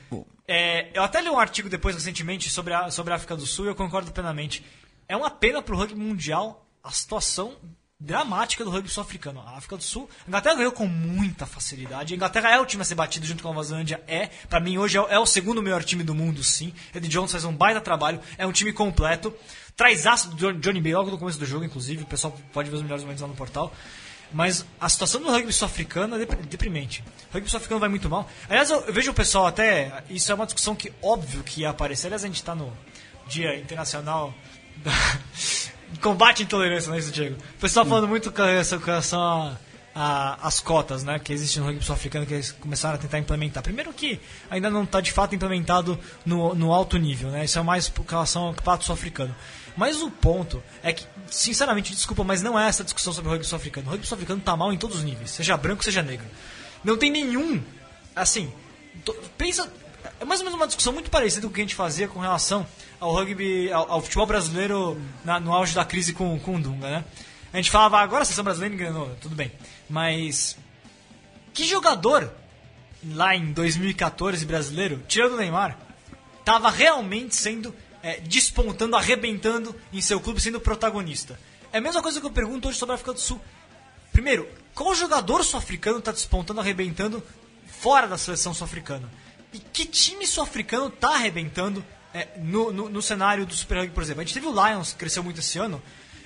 [0.47, 3.65] é, eu até li um artigo depois recentemente sobre a, sobre a África do Sul
[3.65, 4.65] e eu concordo plenamente.
[5.07, 7.55] É uma pena pro rugby mundial a situação
[7.99, 9.41] dramática do rugby sul-africano.
[9.45, 12.13] A África do Sul, a Inglaterra ganhou com muita facilidade.
[12.13, 14.27] A Inglaterra é o time a ser batido junto com a Nova Zelândia, é.
[14.49, 16.73] Pra mim, hoje é, o- é o segundo melhor time do mundo, sim.
[16.95, 19.31] Eddie Jones faz um baita trabalho, é um time completo.
[19.75, 22.03] Traz aço do John- Johnny Bay logo no começo do jogo, inclusive.
[22.03, 23.73] O pessoal pode ver os melhores momentos lá no portal.
[24.33, 27.03] Mas a situação do rugby sul-africano é dep- deprimente.
[27.29, 28.29] O rugby sul-africano vai muito mal.
[28.49, 30.03] Aliás, eu, vejo o pessoal até.
[30.09, 32.07] Isso é uma discussão que óbvio que ia aparecer.
[32.07, 32.71] Aliás, a gente está no
[33.27, 34.33] Dia Internacional
[34.77, 34.91] da
[36.01, 37.35] Combate à Intolerância, não é isso, Diego?
[37.57, 39.57] O pessoal falando muito com relação a-
[39.93, 43.61] a- às cotas né, que existem no rugby sul-africano que eles começaram a tentar implementar.
[43.61, 44.17] Primeiro que
[44.49, 47.43] ainda não está de fato implementado no, no alto nível, né?
[47.43, 49.35] Isso é mais por relação ao campeonato sul-africano.
[49.75, 53.47] Mas o ponto é que, sinceramente, desculpa, mas não é essa discussão sobre o rugby
[53.47, 53.87] sul-africano.
[53.87, 56.25] O rugby sul-africano tá mal em todos os níveis, seja branco, seja negro.
[56.83, 57.61] Não tem nenhum,
[58.15, 58.51] assim,
[59.05, 59.71] to- pensa,
[60.19, 62.19] é mais ou menos uma discussão muito parecida com o que a gente fazia com
[62.19, 62.67] relação
[62.99, 66.89] ao rugby, ao, ao futebol brasileiro na- no auge da crise com, com o Dunga,
[66.89, 67.05] né?
[67.53, 69.51] A gente falava, agora a seleção brasileira engrenou, tudo bem.
[69.89, 70.57] Mas,
[71.53, 72.31] que jogador
[73.13, 75.77] lá em 2014 brasileiro, tirando o Neymar,
[76.39, 81.39] estava realmente sendo é, despontando, arrebentando em seu clube, sendo protagonista.
[81.71, 83.39] É a mesma coisa que eu pergunto hoje sobre a África do Sul.
[84.11, 87.23] Primeiro, qual jogador sul-africano está despontando, arrebentando
[87.67, 89.09] fora da seleção sul-africana?
[89.53, 91.83] E que time sul-africano está arrebentando
[92.13, 94.21] é, no, no, no cenário do Super Rugby, por exemplo?
[94.21, 95.81] A gente teve o Lions, que cresceu muito esse ano.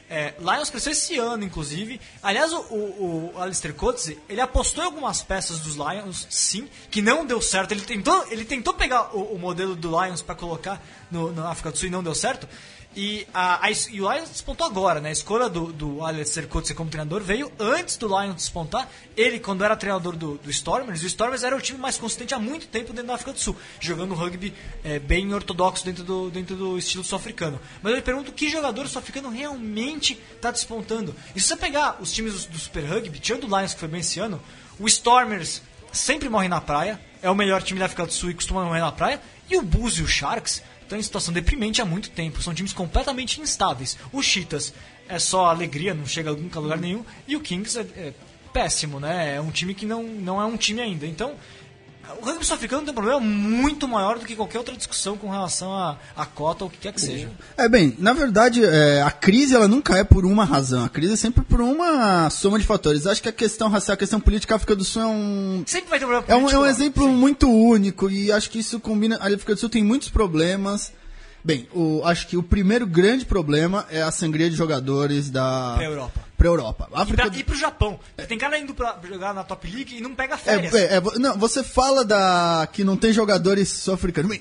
[0.09, 1.99] É, Lions cresceu esse ano, inclusive.
[2.21, 7.01] Aliás, o, o, o Alistair Coetzee, ele apostou em algumas peças dos Lions, sim, que
[7.01, 7.71] não deu certo.
[7.71, 11.71] Ele tentou, ele tentou pegar o, o modelo do Lions para colocar no, na África
[11.71, 12.47] do Sul e não deu certo.
[12.95, 15.09] E, a, a, e o Lions despontou agora, né?
[15.09, 18.89] A escolha do, do Alistair Coetzee como treinador veio antes do Lions despontar.
[19.17, 22.39] Ele, quando era treinador do, do Stormers, o Stormers era o time mais consistente há
[22.39, 26.55] muito tempo dentro da África do Sul, jogando rugby é, bem ortodoxo dentro do, dentro
[26.55, 27.59] do estilo sul-africano.
[27.83, 31.13] Mas eu me pergunto que jogador sul-africano realmente está despontando.
[31.35, 33.89] E se você pegar os times do, do Super Rugby, tirando o Lions que foi
[33.89, 34.41] bem esse ano,
[34.79, 38.33] o Stormers sempre morre na praia, é o melhor time da África do Sul e
[38.33, 41.85] costuma morrer na praia, e o Bulls e o Sharks estão em situação deprimente há
[41.85, 42.41] muito tempo.
[42.41, 43.97] São times completamente instáveis.
[44.11, 44.73] O Cheetahs
[45.09, 47.03] é só alegria, não chega nunca a lugar nenhum.
[47.27, 48.13] E o Kings é, é
[48.53, 49.35] péssimo, né?
[49.35, 51.05] É um time que não, não é um time ainda.
[51.05, 51.35] Então,
[52.19, 55.73] o rugby sul-africano tem um problema muito maior do que qualquer outra discussão com relação
[55.73, 57.29] a, a cota ou o que quer que seja.
[57.57, 61.13] É bem, na verdade, é, a crise ela nunca é por uma razão, a crise
[61.13, 63.07] é sempre por uma soma de fatores.
[63.07, 65.89] Acho que a questão racial, a questão política, a África do Sul é um, Sempre
[65.89, 68.59] vai ter um problema é um, político é um exemplo muito único e acho que
[68.59, 69.17] isso combina.
[69.17, 70.91] A África do Sul tem muitos problemas.
[71.43, 75.85] Bem, o, acho que o primeiro grande problema é a sangria de jogadores da Pra
[75.85, 76.24] Europa.
[76.37, 76.87] Pra Europa.
[76.93, 77.99] A E, África pra, e pro Japão.
[78.15, 80.73] Porque Tem cara indo pra jogar na Top League e não pega É, férias.
[80.73, 84.37] é, é, não, você fala da que não tem jogadores sul-africanos,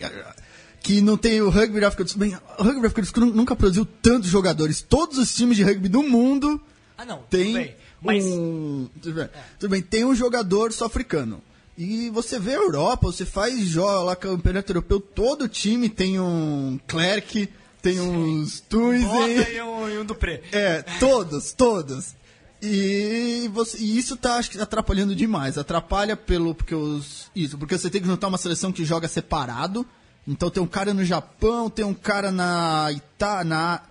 [0.82, 2.18] que não tem o rugby da África do Sul.
[2.20, 4.82] Bem, o rugby da África do Sul nunca produziu tantos jogadores.
[4.82, 6.60] Todos os times de rugby do mundo
[6.96, 7.18] Ah, não.
[7.30, 7.76] Tem- Tudo bem.
[8.02, 8.88] Mas- um.
[9.00, 9.28] Tudo bem.
[9.58, 11.40] Tudo bem, tem um jogador sul-africano.
[11.76, 16.78] E você vê a Europa, você faz joga lá campeonato europeu, todo time tem um
[16.86, 17.48] Clerc,
[17.84, 19.54] tem uns Bota Tuizen.
[19.56, 20.42] e um, e um Dupré.
[20.50, 22.14] É, todos, todos.
[22.62, 25.58] E, você- e isso tá acho que, atrapalhando demais.
[25.58, 26.54] Atrapalha pelo.
[26.54, 27.30] Porque os.
[27.36, 29.86] Isso, porque você tem que juntar uma seleção que joga separado.
[30.26, 33.82] Então tem um cara no Japão, tem um cara na Ita, na,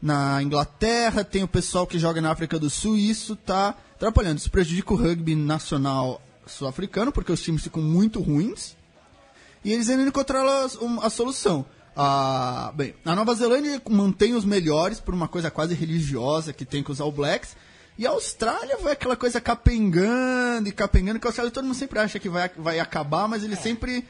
[0.00, 4.38] na Inglaterra, tem o pessoal que joga na África do Sul, e isso tá atrapalhando.
[4.38, 8.76] Isso prejudica o rugby nacional sul-africano, porque os times ficam muito ruins.
[9.64, 10.48] E eles ainda encontraram
[11.02, 11.66] a, a solução.
[11.96, 16.82] A, bem, a Nova Zelândia mantém os melhores por uma coisa quase religiosa que tem
[16.82, 17.56] com os All Blacks.
[17.98, 21.98] E a Austrália vai aquela coisa capengando e capengando, que a Austrália todo mundo sempre
[21.98, 24.04] acha que vai, vai acabar, mas ele sempre.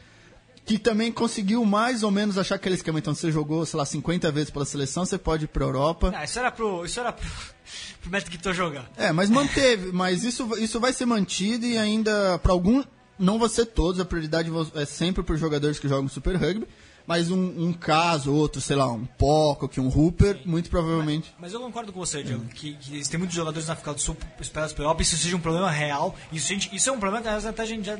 [0.64, 2.98] Que também conseguiu mais ou menos achar aquele esquema.
[2.98, 6.12] Então você jogou, sei lá, 50 vezes pela seleção, você pode ir pra Europa.
[6.14, 6.84] Ah, isso era pro.
[6.84, 7.26] Isso era pro,
[8.00, 8.88] pro Matt Guitor jogar.
[8.96, 12.84] É, mas manteve, mas isso, isso vai ser mantido e ainda para algum
[13.20, 16.66] não vai ser todos, a prioridade é sempre para os jogadores que jogam Super Rugby,
[17.10, 21.34] mas um, um caso, outro, sei lá, um Poco, que um Hooper, muito provavelmente.
[21.40, 24.16] Mas eu concordo com você, Diego, que, que tem muitos jogadores na África do Sul
[24.40, 26.14] esperados pela Europa, isso seja um problema real.
[26.32, 27.96] Isso, gente, isso é um problema que até a gente já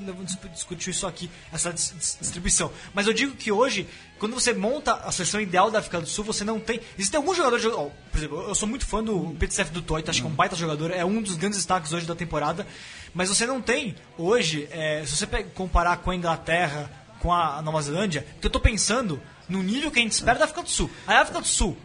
[0.54, 2.70] discutiu isso aqui, essa dis- dis- distribuição.
[2.94, 3.88] Mas eu digo que hoje,
[4.20, 6.78] quando você monta a seleção ideal da África do Sul, você não tem.
[6.96, 7.66] Existem alguns jogadores.
[7.66, 10.34] ó, por exemplo, eu sou muito fã do Petsef do Toit, acho que é um
[10.34, 12.64] baita jogador, é um dos grandes destaques hoje da temporada.
[13.12, 16.88] Mas você não tem hoje, é, se você comparar com a Inglaterra,
[17.20, 20.44] com a Nova Zelândia, que eu tô pensando no nível que a gente espera da
[20.46, 20.90] África do Sul.
[21.06, 21.76] A África do Sul,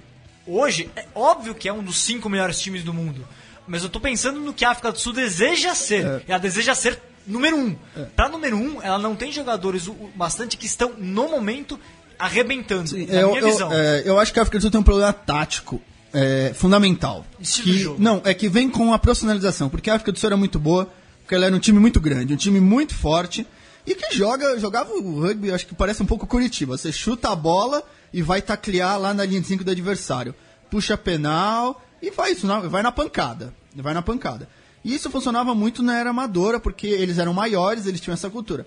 [0.48, 3.28] hoje, é óbvio que é um dos cinco melhores times do mundo.
[3.68, 6.24] Mas eu tô pensando no que a África do Sul deseja ser.
[6.28, 7.76] Ela deseja ser número um.
[8.16, 11.80] Pra número um, ela não tem jogadores bastante que estão, no momento,
[12.18, 12.96] arrebentando.
[12.96, 13.74] na eu, minha eu- visão.
[13.74, 15.82] é, eu acho que a África do Sul tem um problema tático
[16.14, 17.26] é, fundamental.
[17.40, 18.02] Estilo que, jogo.
[18.02, 20.88] Não, é que vem com a profissionalização, porque a África do Sul era muito boa,
[21.22, 23.46] porque ela era um time muito grande, um time muito forte,
[23.86, 26.78] e que joga, jogava o rugby, acho que parece um pouco Curitiba.
[26.78, 27.84] Você chuta a bola
[28.14, 30.34] e vai taclear lá na linha de 5 do adversário.
[30.72, 33.54] Puxa penal e vai, isso vai na pancada.
[33.76, 34.48] Vai na pancada.
[34.84, 38.66] E isso funcionava muito na era amadora, porque eles eram maiores, eles tinham essa cultura.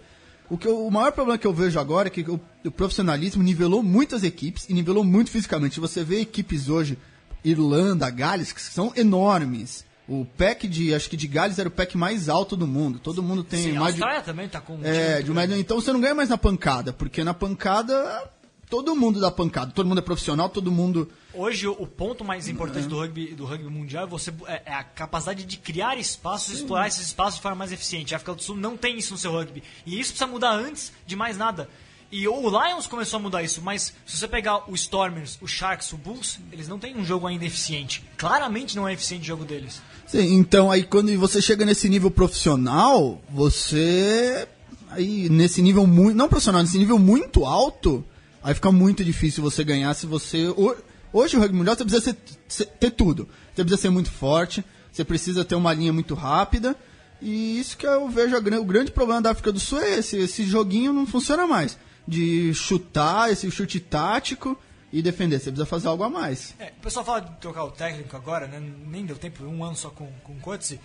[0.51, 3.43] O, que eu- o maior problema que eu vejo agora é que o, o profissionalismo
[3.43, 5.79] nivelou muitas equipes e nivelou muito fisicamente.
[5.81, 6.99] Você vê equipes hoje,
[7.45, 9.85] Irlanda, Gales, que são enormes.
[10.09, 12.99] O pack de, acho que de Gales era o pack mais alto do mundo.
[12.99, 15.45] Todo mundo tem Sim, a mais de, Austrália também tá com um é, de uma,
[15.45, 18.31] então você não ganha mais na pancada, porque na pancada
[18.71, 22.89] todo mundo dá pancada, todo mundo é profissional, todo mundo Hoje, o ponto mais importante
[22.89, 26.89] do rugby, do rugby mundial é, você, é, é a capacidade de criar espaços, explorar
[26.89, 28.13] esses espaços de forma mais eficiente.
[28.13, 29.63] A África do Sul não tem isso no seu rugby.
[29.87, 31.69] E isso precisa mudar antes de mais nada.
[32.11, 35.93] E o Lions começou a mudar isso, mas se você pegar o Stormers, o Sharks,
[35.93, 38.03] o Bulls, eles não têm um jogo ainda eficiente.
[38.17, 39.81] Claramente não é eficiente o jogo deles.
[40.09, 44.49] Sim, então aí quando você chega nesse nível profissional, você
[44.91, 48.03] aí nesse nível muito, não profissional, nesse nível muito alto,
[48.43, 50.75] aí fica muito difícil você ganhar se você ho-
[51.13, 52.17] hoje o rugby mundial você precisa
[52.49, 53.29] ser- ter tudo.
[53.55, 56.75] Você precisa ser muito forte, você precisa ter uma linha muito rápida.
[57.21, 60.45] E isso que eu vejo o grande problema da África do Sul é esse, esse
[60.45, 61.77] joguinho não funciona mais.
[62.07, 64.57] De chutar, esse chute tático
[64.93, 65.39] e defender.
[65.39, 66.55] Você precisa fazer algo a mais.
[66.59, 68.61] É, o pessoal fala de trocar o técnico agora, né?
[68.87, 70.81] Nem deu tempo, um ano só com, com o Coetzee.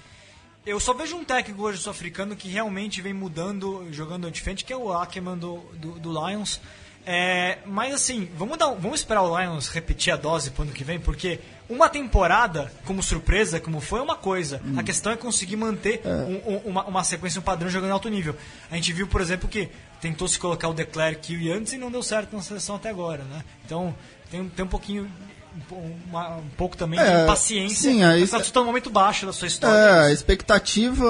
[0.66, 4.78] Eu só vejo um técnico hoje sul-africano que realmente vem mudando, jogando diferente, que é
[4.78, 6.62] o Ackerman do, do, do Lions.
[7.06, 10.86] É, mas assim, vamos, dar, vamos esperar o Lions repetir a dose pro ano que
[10.86, 14.62] vem, porque uma temporada como surpresa, como foi, é uma coisa.
[14.78, 18.08] A questão é conseguir manter um- um- uma, uma sequência, um padrão jogando em alto
[18.08, 18.38] nível.
[18.72, 19.68] A gente viu, por exemplo, que
[20.04, 22.90] tentou se colocar o Declerc e o antes e não deu certo na seleção até
[22.90, 23.44] agora, né?
[23.66, 23.96] Então
[24.30, 25.10] tem, tem um pouquinho.
[25.56, 25.76] um po-
[26.10, 27.92] uma- um pouco também É, de paciência.
[27.92, 30.02] sim, Você está num momento baixo da sua É, história.
[30.02, 31.06] a expectativa.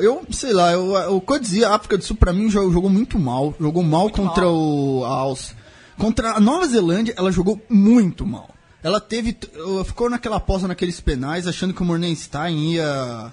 [0.00, 2.72] Eu sei lá, eu, o que eu dizia, a África do Sul pra mim jogou,
[2.72, 3.54] jogou muito mal.
[3.60, 4.54] Jogou mal contra mal.
[4.54, 5.52] o Aus.
[5.98, 8.48] Contra a Nova Zelândia, ela jogou muito mal.
[8.84, 9.36] Ela teve.
[9.84, 13.32] Ficou naquela pausa naqueles penais, achando que o Mornenstein ia,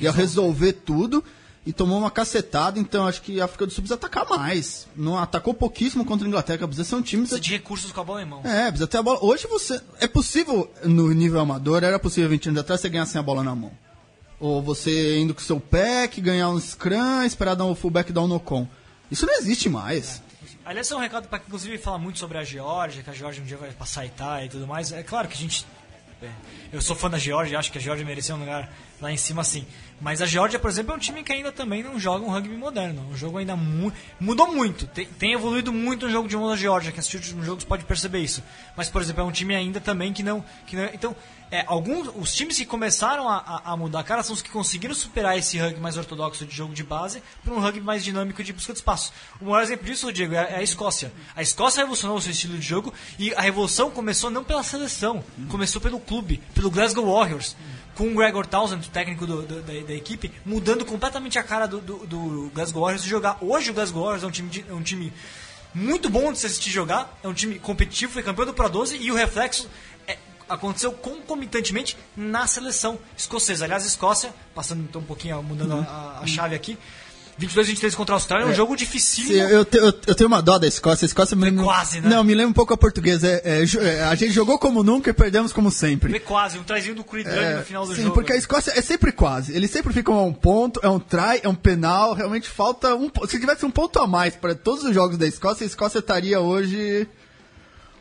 [0.00, 1.22] ia resolver tudo.
[1.66, 4.86] E tomou uma cacetada, então acho que a África do Sul precisa atacar mais.
[4.94, 7.22] Não atacou pouquíssimo contra a Inglaterra, precisa ser um time.
[7.22, 8.40] Precisa de recursos com a bola em mão.
[8.44, 9.18] É, precisa ter a bola.
[9.20, 9.82] Hoje você.
[9.98, 13.42] É possível, no nível amador, era possível 20 anos atrás você ganhar sem a bola
[13.42, 13.72] na mão.
[14.38, 18.22] Ou você indo com o seu pack, ganhar um scrum, esperar dar um fullback dar
[18.22, 18.68] um no-con.
[19.10, 20.22] Isso não existe mais.
[20.64, 23.46] Aliás, é um recado para inclusive falar muito sobre a Geórgia, que a Geórgia um
[23.46, 24.92] dia vai passar a Itália e tudo mais.
[24.92, 25.66] É claro que a gente
[26.22, 26.30] é,
[26.72, 29.44] eu sou fã da Georgia, acho que a Georgia merecia um lugar lá em cima
[29.44, 29.66] sim.
[30.00, 32.54] Mas a Georgia, por exemplo, é um time que ainda também não joga um rugby
[32.54, 33.02] moderno.
[33.10, 33.90] Um jogo ainda mu
[34.20, 34.86] mudou muito.
[34.86, 36.92] Tem, tem, evoluído muito o jogo de mão da Georgia.
[36.92, 38.42] Quem assistiu os últimos jogos pode perceber isso.
[38.76, 40.44] Mas, por exemplo, é um time ainda também que não.
[40.66, 41.16] Que não então,
[41.50, 44.50] é, alguns os times que começaram a, a, a, mudar a cara são os que
[44.50, 48.42] conseguiram superar esse rugby mais ortodoxo de jogo de base para um rugby mais dinâmico
[48.42, 49.12] de busca de espaço.
[49.40, 51.12] O maior exemplo disso, Diego, é, é a Escócia.
[51.34, 55.24] A Escócia revolucionou o seu estilo de jogo e a revolução começou não pela seleção,
[55.48, 57.56] começou pelo clube, pelo Glasgow Warriors
[57.96, 61.66] com o Gregor Townsend, o técnico do, do, da, da, equipe, mudando completamente a cara
[61.66, 63.38] do, do, do Glasgow Warriors de jogar.
[63.40, 65.12] Hoje o Glasgow Warriors é um time, de, é um time
[65.74, 68.98] muito bom de se assistir jogar, é um time competitivo, foi campeão do Pro 12
[68.98, 69.68] e o reflexo
[70.06, 73.64] é, aconteceu concomitantemente na seleção escocesa.
[73.64, 75.80] Aliás, Escócia, passando então um pouquinho, mudando uhum.
[75.80, 76.78] a, a chave aqui,
[77.38, 78.54] 22 23 contra a Austrália é um é.
[78.54, 78.76] jogo.
[78.78, 81.04] Sim, eu, te, eu, eu, tenho uma dó da Escócia.
[81.04, 81.64] A Escócia me lembra.
[81.64, 82.08] Quase, né?
[82.08, 83.28] Não, me lembra um pouco a portuguesa.
[83.28, 86.10] É, é, é, a gente jogou como nunca e perdemos como sempre.
[86.10, 88.08] Foi quase, um trazinho do é, no final do sim, jogo.
[88.08, 89.54] Sim, porque a Escócia é sempre quase.
[89.54, 92.14] Eles sempre ficam a um ponto, é um try, é um penal.
[92.14, 93.10] Realmente falta um.
[93.28, 96.40] Se tivesse um ponto a mais para todos os jogos da Escócia, a Escócia estaria
[96.40, 97.06] hoje.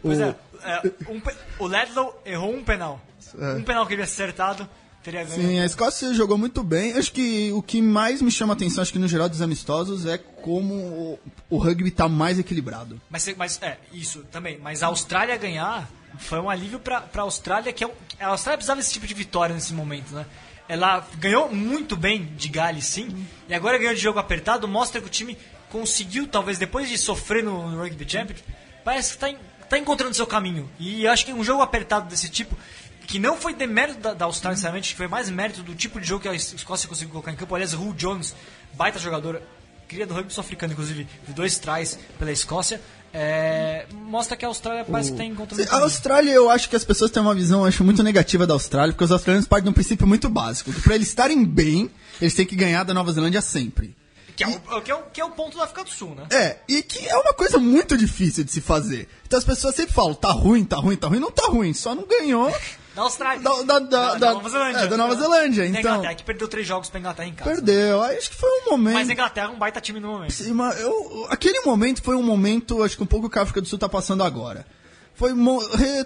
[0.01, 0.23] Pois o...
[0.23, 1.21] é, é um,
[1.59, 3.01] o Ledlow errou um penal.
[3.37, 4.67] Um penal que ele acertado
[5.05, 5.41] teria ganho.
[5.41, 6.93] Sim, a Escócia jogou muito bem.
[6.93, 10.05] Acho que o que mais me chama a atenção, acho que no geral dos amistosos,
[10.05, 11.19] é como o,
[11.51, 12.99] o rugby está mais equilibrado.
[13.09, 14.57] Mas, mas, é, isso também.
[14.57, 15.87] Mas a Austrália ganhar
[16.17, 17.89] foi um alívio para a Austrália, que é
[18.19, 20.25] a Austrália precisava desse tipo de vitória nesse momento, né?
[20.67, 25.05] Ela ganhou muito bem de Gales, sim, e agora ganhou de jogo apertado, mostra que
[25.05, 25.37] o time
[25.69, 28.43] conseguiu, talvez depois de sofrer no, no Rugby Championship,
[28.83, 29.39] parece que está
[29.69, 30.69] tá encontrando seu caminho.
[30.79, 32.57] E acho que um jogo apertado desse tipo
[33.05, 36.21] que não foi demérito da, da Austrália, sinceramente, foi mais mérito do tipo de jogo
[36.21, 37.53] que a Escócia conseguiu colocar em campo.
[37.55, 38.35] Aliás, Ru Jones,
[38.73, 39.41] baita jogador,
[39.87, 42.81] cria do rugby sul-africano, inclusive, de dois trás pela Escócia.
[43.13, 45.63] É, mostra que a Austrália parece que tem encontrando.
[45.71, 48.91] A Austrália, eu acho que as pessoas têm uma visão acho, muito negativa da Austrália,
[48.91, 51.89] porque os australianos partem de um princípio muito básico: que para eles estarem bem,
[52.19, 53.95] eles têm que ganhar da Nova Zelândia sempre.
[54.35, 56.25] Que é, o, que, é o, que é o ponto da África do Sul, né?
[56.29, 59.07] É, e que é uma coisa muito difícil de se fazer.
[59.25, 61.19] Então as pessoas sempre falam, tá ruim, tá ruim, tá ruim.
[61.19, 62.53] Não tá ruim, só não ganhou
[62.95, 63.43] da Austrália.
[63.43, 64.79] Da, da, da, da, Nova Zelândia.
[64.79, 65.77] É, da Nova Zelândia, então.
[65.77, 67.51] A Inglaterra, que perdeu três jogos pra Inglaterra em casa.
[67.51, 68.93] Perdeu, acho que foi um momento.
[68.93, 70.31] Mas a Inglaterra é um baita time no momento.
[70.31, 73.59] Sim, mas eu, aquele momento foi um momento, acho que um pouco que a África
[73.59, 74.65] do Sul tá passando agora.
[75.13, 75.31] Foi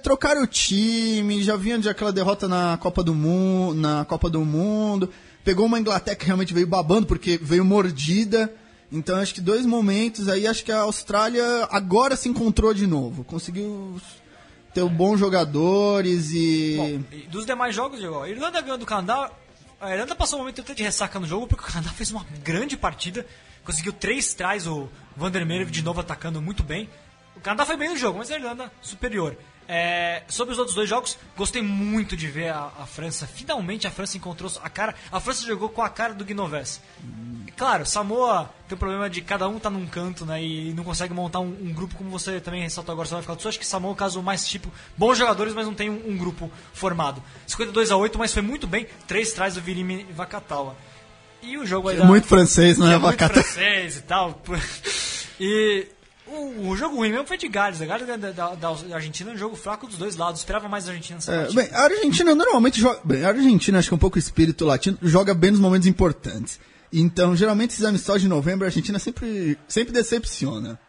[0.03, 4.43] trocar o time, já vinha de aquela derrota na Copa do Mundo, na Copa do
[4.45, 5.09] Mundo.
[5.43, 8.53] Pegou uma Inglaterra que realmente veio babando porque veio mordida.
[8.91, 13.23] Então acho que dois momentos aí, acho que a Austrália agora se encontrou de novo.
[13.23, 13.99] Conseguiu
[14.73, 16.75] ter bons jogadores e...
[16.77, 19.31] Bom, dos demais jogos, Diego, a Irlanda ganhou do Canadá.
[19.81, 22.25] A Irlanda passou um momento até de ressaca no jogo porque o Canadá fez uma
[22.43, 23.25] grande partida.
[23.63, 26.89] Conseguiu três trás, o Vandermeer de novo atacando muito bem.
[27.35, 29.37] O Canadá foi bem no jogo, mas a Irlanda superior.
[29.71, 33.27] É, sobre os outros dois jogos, gostei muito de ver a, a, França.
[33.27, 34.95] Finalmente a França encontrou a cara.
[35.11, 36.81] A França jogou com a cara do Guinoves.
[37.55, 40.43] Claro, Samoa tem o problema de cada um tá num canto, né?
[40.43, 43.35] E não consegue montar um, um grupo como você também ressaltou agora, você vai ficar
[43.35, 43.49] do Sul.
[43.49, 46.17] Acho que Samoa é o caso mais tipo, bons jogadores, mas não tem um, um
[46.17, 47.21] grupo formado.
[47.45, 48.87] 52 a 8 mas foi muito bem.
[49.07, 50.75] Três trás do Virime Vakatawa.
[51.43, 51.99] E o jogo aí.
[51.99, 53.43] É muito francês, não é, Vakatawa?
[53.43, 54.41] francês e tal.
[55.41, 55.87] E
[56.31, 57.81] o, o, jogo ruim mesmo foi de Gales.
[57.81, 60.41] A Gales da, da, da, Argentina é um jogo fraco dos dois lados.
[60.41, 62.99] Esperava mais a Argentina nessa é, Bem, a Argentina normalmente joga.
[63.03, 66.59] Bem, a Argentina, acho que é um pouco espírito latino, joga bem nos momentos importantes.
[66.91, 70.79] Então, geralmente, esses amistosos de novembro, a Argentina sempre, sempre decepciona.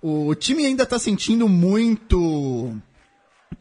[0.00, 2.76] O, time ainda está sentindo muito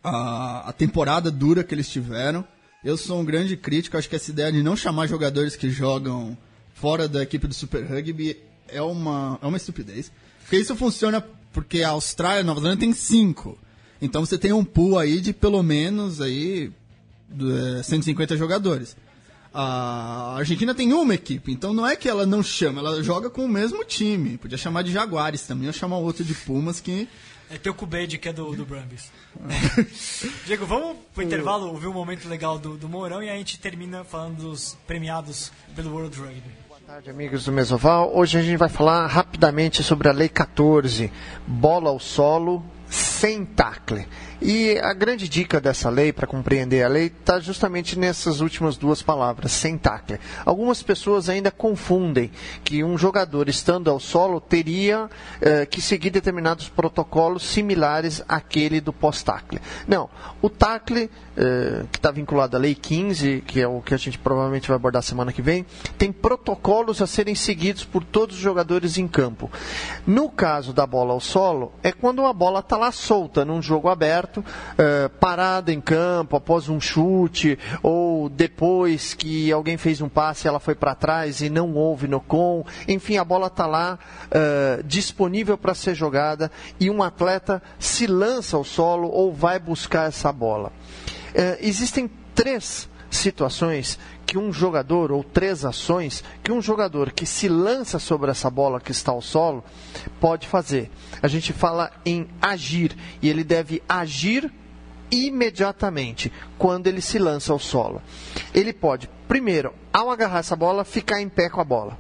[0.04, 2.46] a, a temporada dura que eles tiveram.
[2.84, 3.98] Eu sou um grande crítico.
[3.98, 6.38] Acho que essa ideia de não chamar jogadores que jogam
[6.74, 8.38] fora da equipe do Super Rugby
[8.68, 10.12] é uma, é uma estupidez.
[10.48, 11.22] Porque isso funciona
[11.52, 13.58] porque a Austrália e Nova Zelândia tem cinco.
[14.02, 16.72] Então você tem um pool aí de pelo menos aí
[17.84, 18.96] 150 é, jogadores.
[19.54, 23.44] A Argentina tem uma equipe, então não é que ela não chama, ela joga com
[23.44, 24.38] o mesmo time.
[24.38, 27.10] Podia chamar de Jaguares também, ou chamar outro de Pumas que.
[27.50, 29.12] É teu Cubede que é do, do Brambis.
[30.46, 34.04] Diego, vamos pro intervalo ouvir um momento legal do, do Mourão e a gente termina
[34.06, 36.67] falando dos premiados pelo World Rugby.
[36.88, 38.16] Tarde, amigos do Mesoval.
[38.16, 41.12] Hoje a gente vai falar rapidamente sobre a Lei 14,
[41.46, 42.64] bola ao solo
[43.20, 44.08] sem tacle.
[44.40, 49.02] E a grande dica dessa lei, para compreender a lei, está justamente nessas últimas duas
[49.02, 50.20] palavras, sem tackle.
[50.46, 52.30] Algumas pessoas ainda confundem
[52.64, 55.10] que um jogador estando ao solo teria
[55.42, 59.60] eh, que seguir determinados protocolos similares àquele do pós-tackle.
[59.88, 60.08] Não,
[60.40, 64.20] o tackle, eh, que está vinculado à lei 15, que é o que a gente
[64.20, 65.66] provavelmente vai abordar semana que vem,
[65.98, 69.50] tem protocolos a serem seguidos por todos os jogadores em campo.
[70.06, 73.88] No caso da bola ao solo, é quando a bola está lá solta num jogo
[73.88, 80.46] aberto, uh, parada em campo após um chute ou depois que alguém fez um passe,
[80.46, 84.84] ela foi para trás e não houve no com, enfim, a bola está lá uh,
[84.84, 86.52] disponível para ser jogada
[86.82, 90.74] e um atleta se lança ao solo ou vai buscar essa bola.
[91.30, 93.98] Uh, existem três situações
[94.28, 98.82] que um jogador, ou três ações, que um jogador que se lança sobre essa bola
[98.82, 99.64] que está ao solo
[100.20, 100.92] pode fazer.
[101.24, 104.52] A gente fala em agir, e ele deve agir
[105.10, 108.02] imediatamente quando ele se lança ao solo.
[108.54, 111.98] Ele pode, primeiro, ao agarrar essa bola, ficar em pé com a bola.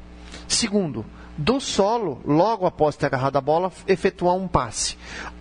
[0.49, 1.05] Segundo,
[1.37, 4.97] do solo, logo após ter agarrado a bola, efetuar um passe.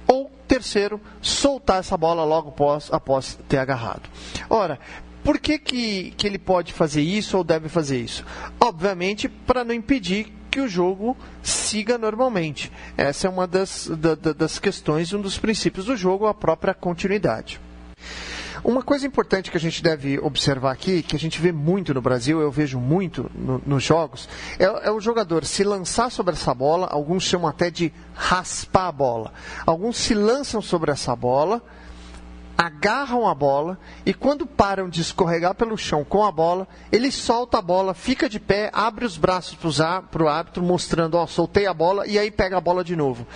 [0.06, 4.08] Ou terceiro, soltar essa bola logo após, após ter agarrado.
[4.48, 4.78] Ora,
[5.26, 8.24] por que, que, que ele pode fazer isso ou deve fazer isso?
[8.60, 12.70] Obviamente, para não impedir que o jogo siga normalmente.
[12.96, 17.60] Essa é uma das, da, das questões, um dos princípios do jogo, a própria continuidade.
[18.62, 22.00] Uma coisa importante que a gente deve observar aqui, que a gente vê muito no
[22.00, 24.28] Brasil, eu vejo muito no, nos jogos,
[24.60, 28.92] é, é, o jogador se lançar sobre essa bola, alguns chamam até de raspar a
[28.92, 29.32] bola.
[29.66, 31.60] Alguns se lançam sobre essa bola,
[32.56, 37.58] agarram a bola e quando param de escorregar pelo chão com a bola, ele solta
[37.58, 39.56] a bola, fica de pé, abre os braços
[40.10, 43.26] para o árbitro, mostrando, ó, soltei a bola e aí pega a bola de novo.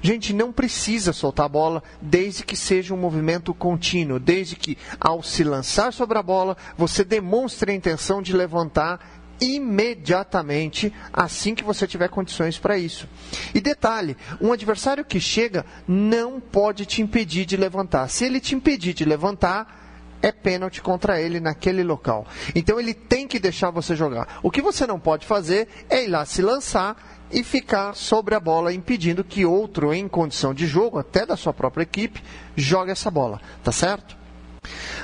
[0.00, 5.22] Gente, não precisa soltar a bola desde que seja um movimento contínuo, desde que ao
[5.22, 11.86] se lançar sobre a bola, você demonstre a intenção de levantar imediatamente assim que você
[11.86, 13.08] tiver condições para isso.
[13.54, 18.08] E detalhe: um adversário que chega não pode te impedir de levantar.
[18.08, 19.82] Se ele te impedir de levantar,
[20.22, 22.26] é pênalti contra ele naquele local.
[22.54, 24.40] Então ele tem que deixar você jogar.
[24.42, 26.96] O que você não pode fazer é ir lá se lançar
[27.30, 31.52] e ficar sobre a bola impedindo que outro em condição de jogo, até da sua
[31.52, 32.22] própria equipe,
[32.56, 34.16] jogue essa bola, tá certo?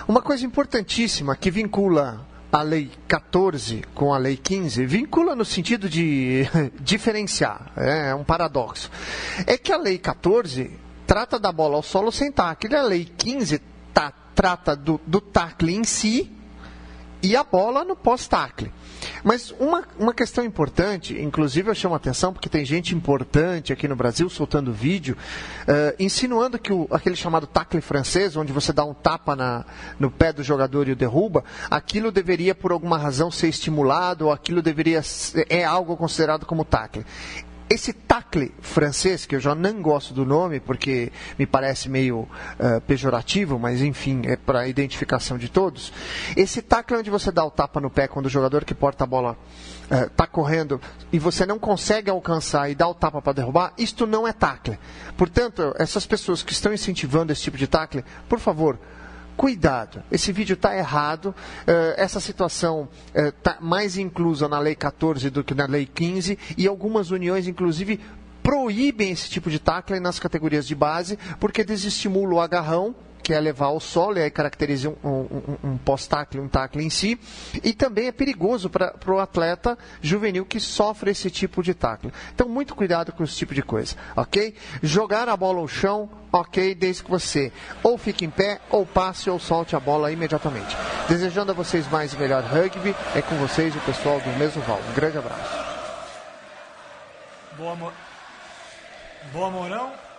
[0.08, 5.88] Uma coisa importantíssima que vincula a lei 14 com a lei 15 vincula no sentido
[5.88, 6.44] de
[6.80, 8.90] diferenciar, é, é um paradoxo.
[9.46, 10.70] É que a lei 14
[11.06, 13.60] trata da bola ao solo sem tacle, a lei 15
[13.94, 16.30] tá, trata do, do tacle em si
[17.22, 18.72] e a bola no pós-tacle.
[19.22, 23.86] Mas uma, uma questão importante, inclusive eu chamo a atenção porque tem gente importante aqui
[23.86, 25.16] no Brasil soltando vídeo,
[25.62, 29.64] uh, insinuando que o, aquele chamado tacle francês, onde você dá um tapa na,
[29.98, 34.32] no pé do jogador e o derruba, aquilo deveria por alguma razão ser estimulado, ou
[34.32, 35.02] aquilo deveria
[35.48, 37.04] é algo considerado como tacle.
[37.72, 42.80] Esse tacle francês, que eu já não gosto do nome, porque me parece meio uh,
[42.84, 45.92] pejorativo, mas enfim, é para identificação de todos.
[46.36, 49.06] Esse tacle onde você dá o tapa no pé quando o jogador que porta a
[49.06, 49.38] bola
[49.88, 50.80] está uh, correndo
[51.12, 54.76] e você não consegue alcançar e dá o tapa para derrubar, isto não é tacle.
[55.16, 58.80] Portanto, essas pessoas que estão incentivando esse tipo de tacle, por favor,
[59.40, 61.34] cuidado, esse vídeo está errado, uh,
[61.96, 66.66] essa situação está uh, mais inclusa na Lei 14 do que na Lei 15, e
[66.66, 67.98] algumas uniões, inclusive,
[68.42, 72.94] proíbem esse tipo de tackle nas categorias de base, porque desestimula o agarrão,
[73.30, 76.90] que é levar ao solo, e aí caracteriza um, um, um pós-tackle, um tackle em
[76.90, 77.16] si,
[77.62, 82.12] e também é perigoso para o atleta juvenil que sofre esse tipo de tackle.
[82.34, 84.52] Então, muito cuidado com esse tipo de coisa, ok?
[84.82, 87.52] Jogar a bola ao chão, ok, desde que você
[87.84, 90.76] ou fique em pé, ou passe ou solte a bola imediatamente.
[91.08, 94.80] Desejando a vocês mais e melhor rugby, é com vocês o pessoal do Mesoval.
[94.90, 95.56] Um grande abraço.
[97.56, 97.92] Boa, Mo...
[99.32, 100.09] Boa Mourão.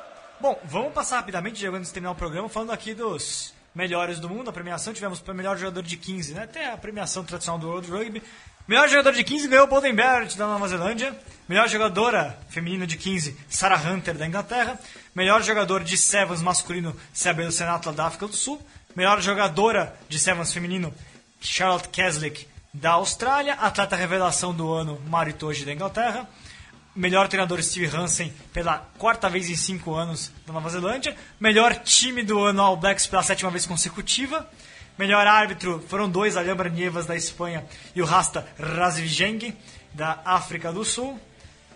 [0.41, 4.27] Bom, vamos passar rapidamente, Diego, antes de terminar o programa, falando aqui dos melhores do
[4.27, 4.49] mundo.
[4.49, 6.45] A premiação tivemos para melhor jogador de 15, né?
[6.45, 8.23] Até a premiação tradicional do World Rugby.
[8.67, 11.15] Melhor jogador de 15 ganhou Bolden Barrett da Nova Zelândia.
[11.47, 14.79] Melhor jogadora feminina de 15, Sarah Hunter da Inglaterra.
[15.13, 18.59] Melhor jogador de Sevens masculino, Sabelo Senatla da África do Sul.
[18.95, 20.91] Melhor jogadora de Sevens feminino,
[21.39, 23.53] Charlotte Keslick da Austrália.
[23.53, 26.27] Atleta revelação do ano, Mari Toji da Inglaterra
[26.95, 32.23] melhor treinador Steve Hansen pela quarta vez em cinco anos da Nova Zelândia, melhor time
[32.23, 34.49] do ano All Blacks pela sétima vez consecutiva,
[34.97, 37.65] melhor árbitro foram dois, Alhambra Nievas da Espanha
[37.95, 39.55] e o Rasta Razvijeng
[39.93, 41.19] da África do Sul.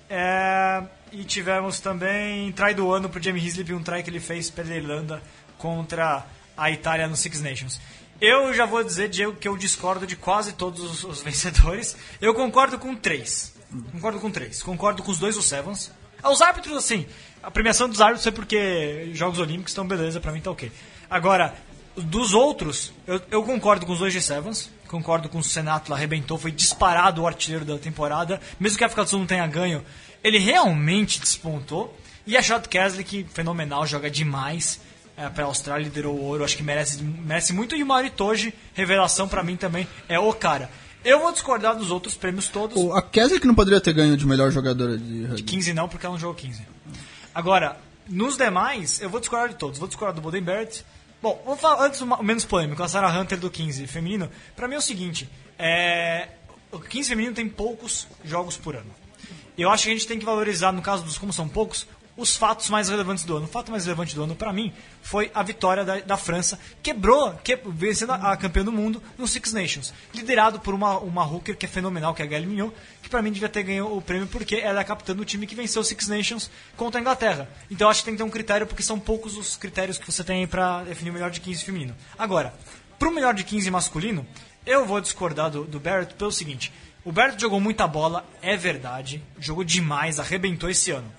[0.07, 4.19] É, e tivemos também try do ano para o Jamie Hislip, um try que ele
[4.19, 5.21] fez pela Irlanda
[5.57, 7.81] contra a Itália no Six Nations.
[8.19, 11.97] Eu já vou dizer, Diego, que eu discordo de quase todos os, os vencedores.
[12.21, 13.54] Eu concordo com três.
[13.91, 14.61] Concordo com três.
[14.61, 15.91] Concordo com os dois, os Sevens.
[16.21, 17.05] Ah, os árbitros, assim,
[17.43, 20.71] a premiação dos árbitros é porque Jogos Olímpicos estão beleza, pra mim tá ok.
[21.09, 21.53] Agora,
[21.95, 24.71] dos outros, eu, eu concordo com os dois de Sevens.
[24.87, 28.39] Concordo com o Senato lá, arrebentou, foi disparado o artilheiro da temporada.
[28.59, 29.83] Mesmo que a África do Sul não tenha ganho,
[30.23, 31.95] ele realmente despontou.
[32.25, 34.79] E a Shot Kesley, que fenomenal, joga demais.
[35.17, 37.75] É, pra Austrália liderou o ouro, acho que merece, merece muito.
[37.75, 40.69] E o Mauri Toji, revelação pra mim também, é o cara.
[41.05, 42.75] Eu vou discordar dos outros prêmios todos.
[42.75, 45.43] O- A Kesley que não poderia ter ganho de melhor jogadora de rugby.
[45.43, 46.63] 15 não, porque ela não jogou 15.
[47.33, 47.77] Agora,
[48.09, 49.77] nos demais, eu vou discordar de todos.
[49.79, 50.83] Vou discordar do Boden Barrett.
[51.21, 54.29] Bom, vou falar antes o menos polêmico, a Sarah Hunter do 15 feminino.
[54.55, 56.27] Pra mim é o seguinte, é...
[56.71, 58.89] o 15 feminino tem poucos jogos por ano.
[59.57, 61.87] Eu acho que a gente tem que valorizar, no caso dos como são poucos,
[62.17, 63.45] os fatos mais relevantes do ano.
[63.45, 64.71] O fato mais relevante do ano, pra mim,
[65.05, 66.59] foi a vitória da, da França.
[66.81, 69.93] Quebrou, que, vencendo a, a campeã do mundo no Six Nations.
[70.11, 72.71] Liderado por uma, uma hooker que é fenomenal, que é a Gayle Mignon,
[73.03, 75.45] que pra mim devia ter ganho o prêmio porque ela é a capitã do time
[75.45, 77.47] que venceu o Six Nations contra a Inglaterra.
[77.69, 80.23] Então acho que tem que ter um critério, porque são poucos os critérios que você
[80.23, 81.95] tem pra definir o melhor de 15 feminino.
[82.17, 82.51] Agora,
[82.97, 84.25] pro melhor de 15 masculino,
[84.65, 86.73] eu vou discordar do, do Barrett pelo seguinte.
[87.03, 89.23] O Barrett jogou muita bola, é verdade.
[89.37, 91.13] Jogou demais, arrebentou esse ano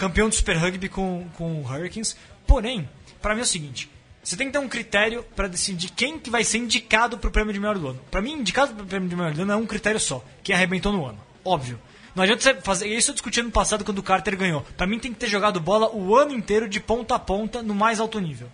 [0.00, 2.16] campeão do Super Rugby com, com o Hurricanes.
[2.46, 2.88] Porém,
[3.20, 3.90] para mim é o seguinte:
[4.22, 7.32] você tem que ter um critério para decidir quem que vai ser indicado para o
[7.32, 8.00] prêmio de melhor do ano.
[8.10, 10.54] Para mim, indicado para o prêmio de melhor do ano é um critério só: quem
[10.54, 11.18] arrebentou no ano.
[11.44, 11.80] Óbvio.
[12.14, 12.88] Não adianta você fazer.
[12.88, 14.62] Isso eu discuti no passado quando o Carter ganhou.
[14.76, 17.74] Para mim, tem que ter jogado bola o ano inteiro de ponta a ponta no
[17.74, 18.50] mais alto nível.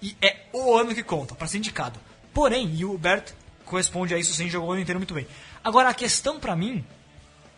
[0.00, 1.98] E é o ano que conta para ser indicado.
[2.34, 3.32] Porém, e o Bert
[3.64, 5.26] corresponde a isso sem jogou o ano inteiro muito bem.
[5.64, 6.84] Agora, a questão para mim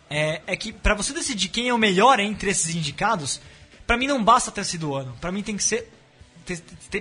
[0.09, 3.41] é, é que para você decidir quem é o melhor entre esses indicados,
[3.85, 5.15] para mim não basta ter sido o ano.
[5.19, 5.91] Para mim tem que ser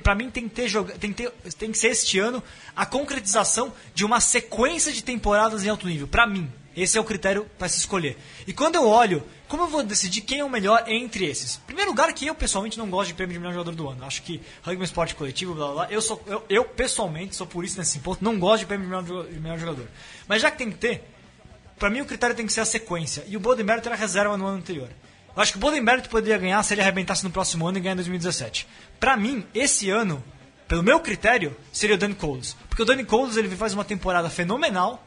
[0.02, 2.42] para mim tem que ter tem que ter, tem que ser este ano
[2.74, 6.08] a concretização de uma sequência de temporadas em alto nível.
[6.08, 8.16] Para mim, esse é o critério para se escolher.
[8.46, 11.56] E quando eu olho, como eu vou decidir quem é o melhor entre esses?
[11.66, 14.04] Primeiro lugar que eu pessoalmente não gosto de prêmio de melhor jogador do ano.
[14.04, 15.92] Acho que rugby é esporte coletivo, blá blá blá.
[15.92, 18.90] Eu sou eu, eu pessoalmente sou por isso nesse ponto, não gosto de prêmio de
[18.90, 19.88] melhor, de melhor jogador.
[20.26, 21.04] Mas já que tem que ter,
[21.78, 23.24] Pra mim o critério tem que ser a sequência.
[23.26, 24.88] E o Bodenberg era reserva no ano anterior.
[25.36, 27.92] Eu acho que o Bodenberg poderia ganhar se ele arrebentasse no próximo ano e ganhar
[27.94, 28.66] em 2017.
[29.00, 30.22] Pra mim, esse ano,
[30.68, 32.56] pelo meu critério, seria o Danny Coles.
[32.68, 35.04] Porque o Danny Coles ele faz uma temporada fenomenal.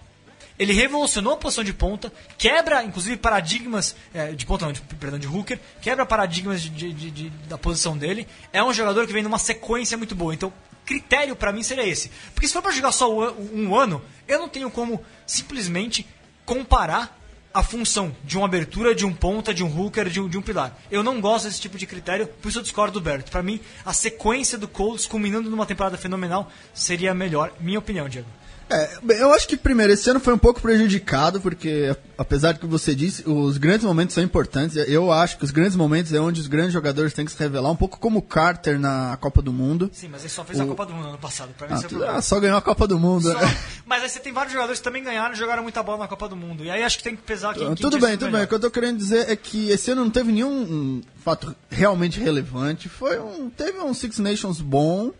[0.60, 5.20] Ele revolucionou a posição de ponta, quebra inclusive paradigmas é, de ponta, não, de, perdão,
[5.20, 8.28] de hooker, quebra paradigmas de, de- de- da posição dele.
[8.52, 10.34] É um jogador que vem numa sequência muito boa.
[10.34, 10.52] Então,
[10.84, 12.10] critério pra mim seria esse.
[12.34, 16.08] Porque se for pra jogar só um ano, eu não tenho como simplesmente
[16.44, 17.17] comparar
[17.54, 20.42] a função de uma abertura, de um ponta, de um hooker, de um, de um
[20.42, 20.78] pilar.
[20.92, 23.30] Eu não gosto desse tipo de critério, por isso eu discordo do Bert.
[23.30, 28.28] Pra mim, a sequência do Colts culminando numa temporada fenomenal seria melhor, minha opinião, Diego.
[28.70, 32.66] É, eu acho que primeiro, esse ano foi um pouco prejudicado, porque apesar do que
[32.66, 34.76] você disse, os grandes momentos são importantes.
[34.76, 37.72] Eu acho que os grandes momentos é onde os grandes jogadores têm que se revelar,
[37.72, 39.90] um pouco como o Carter na Copa do Mundo.
[39.94, 41.50] Sim, mas ele só fez a Copa do Mundo ano passado.
[41.58, 43.32] Pra mim, Ah, é o tu- ah, só ganhou a Copa do Mundo.
[43.32, 43.40] Só-?
[43.88, 46.28] Mas aí você tem vários jogadores que também ganharam e jogaram muita bola na Copa
[46.28, 46.64] do Mundo.
[46.66, 48.38] E aí acho que tem que pesar quem, quem tudo bem, tudo melhor.
[48.40, 48.46] bem.
[48.46, 51.56] O que eu tô querendo dizer é que esse ano não teve nenhum um, fato
[51.70, 52.90] realmente relevante.
[52.90, 55.14] Foi um, teve um Six Nations bom,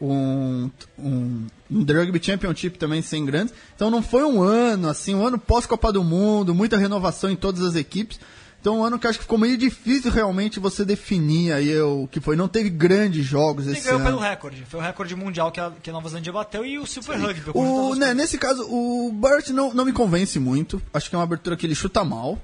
[0.00, 3.54] um, um, um The Rugby Championship também sem grandes.
[3.74, 7.62] Então não foi um ano, assim, um ano pós-Copa do Mundo, muita renovação em todas
[7.62, 8.18] as equipes.
[8.60, 12.18] Então um ano que acho que ficou meio difícil realmente você definir aí o que
[12.18, 12.34] foi.
[12.34, 14.06] Não teve grandes jogos esse ganhou ano.
[14.06, 14.64] pelo recorde.
[14.66, 17.42] Foi o recorde mundial que a, que a Nova Zelândia bateu e o Super Rugby.
[17.46, 20.80] eu conjunto O, né, nesse caso, o Burt não, não me convence muito.
[20.94, 22.40] Acho que é uma abertura que ele chuta mal.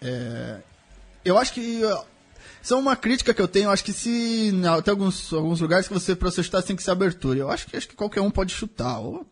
[0.00, 0.56] É,
[1.22, 1.82] eu acho que.
[2.70, 3.70] É uma crítica que eu tenho.
[3.70, 4.50] Acho que se.
[4.52, 7.38] não, Tem alguns, alguns lugares que você, pra você chutar, tem que ser abertura.
[7.38, 8.98] Eu acho que, acho que qualquer um pode chutar.
[8.98, 9.26] ou-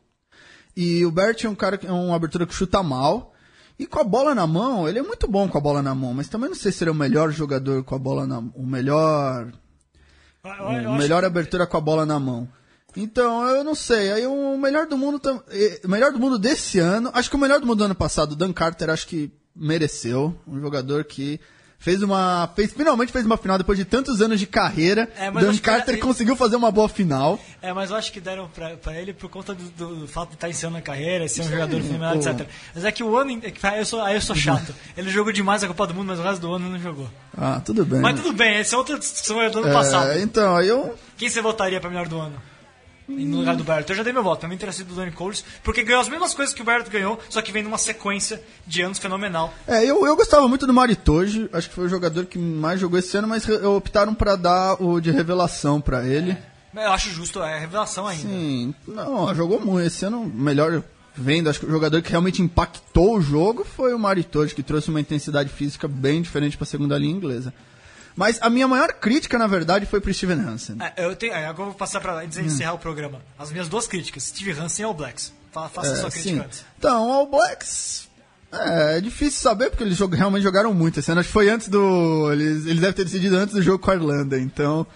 [0.76, 3.32] E o Bert é um cara que é uma abertura que chuta mal.
[3.78, 6.14] E com a bola na mão, ele é muito bom com a bola na mão,
[6.14, 8.64] mas também não sei se ele é o melhor jogador com a bola na O
[8.66, 9.52] melhor
[10.44, 12.48] eu o melhor abertura com a bola na mão.
[12.96, 14.12] Então, eu não sei.
[14.12, 15.20] Aí o melhor do mundo,
[15.84, 18.32] o melhor do mundo desse ano, acho que o melhor do mundo do ano passado,
[18.32, 21.38] o Dan Carter, acho que mereceu, um jogador que
[21.86, 25.08] fez uma, fez finalmente fez uma final depois de tantos anos de carreira.
[25.16, 27.38] É, Dan Carter ele- conseguiu fazer uma boa final.
[27.62, 30.30] É, mas eu acho que deram pra, pra ele por conta do, do- do fato
[30.30, 32.44] de estar ensinando a carreira, ser um jogador fenomenal, etc.
[32.74, 33.38] Mas é que o ano.
[33.40, 34.74] é que Aí eu sou, aí eu sou chato.
[34.96, 37.08] Ele jogou demais a Copa do Mundo, mas o resto do ano não jogou.
[37.38, 38.00] Ah, tudo bem.
[38.00, 40.18] Mas tudo bem, esse é outra discussão do ano É, passado.
[40.18, 42.34] então, aí eu Quem você votaria pra melhor do ano?
[43.08, 43.92] No lugar do Berto.
[43.92, 46.08] Eu já dei meu voto, pra mim teria sido o Danny Coles, porque ganhou as
[46.08, 49.54] mesmas coisas que o Berto ganhou, só que vem numa sequência de anos fenomenal.
[49.66, 52.98] É, eu, eu gostava muito do Maritoji, acho que foi o jogador que mais jogou
[52.98, 56.36] esse ano, mas optaram pra dar o de revelação pra ele.
[56.74, 58.28] Eu acho justo, é revelação ainda.
[58.28, 59.86] Sim, não, jogou muito.
[59.86, 60.82] Esse ano, melhor
[61.14, 64.90] vendo, acho que o jogador que realmente impactou o jogo foi o Maritoji, que trouxe
[64.90, 67.54] uma intensidade física bem diferente para a segunda linha inglesa.
[68.16, 70.76] Mas a minha maior crítica, na verdade, foi pro Steven Hansen.
[70.80, 72.46] É, eu tenho, é, agora eu vou passar pra antes de Hum.
[72.46, 73.20] encerrar o programa.
[73.38, 75.32] As minhas duas críticas, Steve Hansen e All Blacks.
[75.52, 76.40] Fa- Faça a sua É, crítica sim.
[76.40, 76.64] antes.
[76.78, 78.08] Então, o All Blacks.
[78.52, 81.20] É, é difícil saber, porque eles jog- realmente jogaram muito esse ano.
[81.20, 82.32] Acho que foi antes do.
[82.32, 84.86] Eles, eles devem ter decidido antes do jogo com a Irlanda, então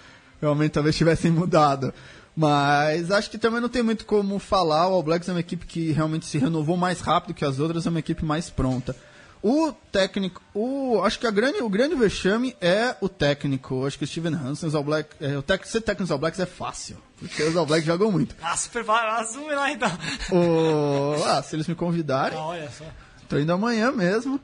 [0.40, 1.92] realmente talvez tivessem mudado.
[2.34, 4.88] Mas acho que também não tem muito como falar.
[4.88, 7.84] O All Blacks é uma equipe que realmente se renovou mais rápido que as outras,
[7.84, 8.96] é uma equipe mais pronta.
[9.42, 13.86] O técnico, o, acho que a grande, o grande vexame é o técnico.
[13.86, 16.18] Acho que o Steven Hansen, os All Blacks, é, o tec, ser técnico dos All
[16.18, 18.36] Blacks é fácil, porque os All Blacks jogam muito.
[18.42, 19.90] Ah, super assume lá então.
[20.30, 22.84] O, ah, se eles me convidarem, Ah, olha só.
[23.28, 24.38] Tô indo amanhã mesmo.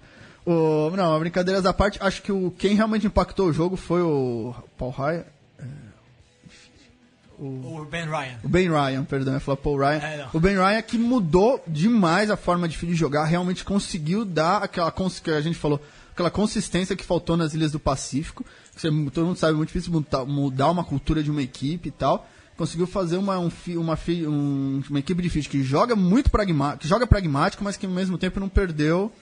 [0.47, 4.55] O, não, brincadeiras à parte, acho que o, quem realmente impactou o jogo foi o
[4.79, 5.25] Paul Ryan.
[7.39, 8.39] O Ben Ryan.
[8.45, 9.99] O Ben Ryan, perdão, eu falar Paul Ryan.
[9.99, 14.63] É, o Ben Ryan que mudou demais a forma de de jogar, realmente conseguiu dar
[14.63, 14.91] aquela
[15.23, 15.81] que a gente falou,
[16.13, 18.45] aquela consistência que faltou nas Ilhas do Pacífico.
[18.75, 22.27] Você- todo mundo sabe, é muito difícil mudar, uma cultura de uma equipe e tal.
[22.57, 26.89] Conseguiu fazer uma, um, uma, um- uma equipe de fit que joga muito pragmático, que
[26.89, 29.13] joga pragmático, mas que ao mesmo tempo não perdeu.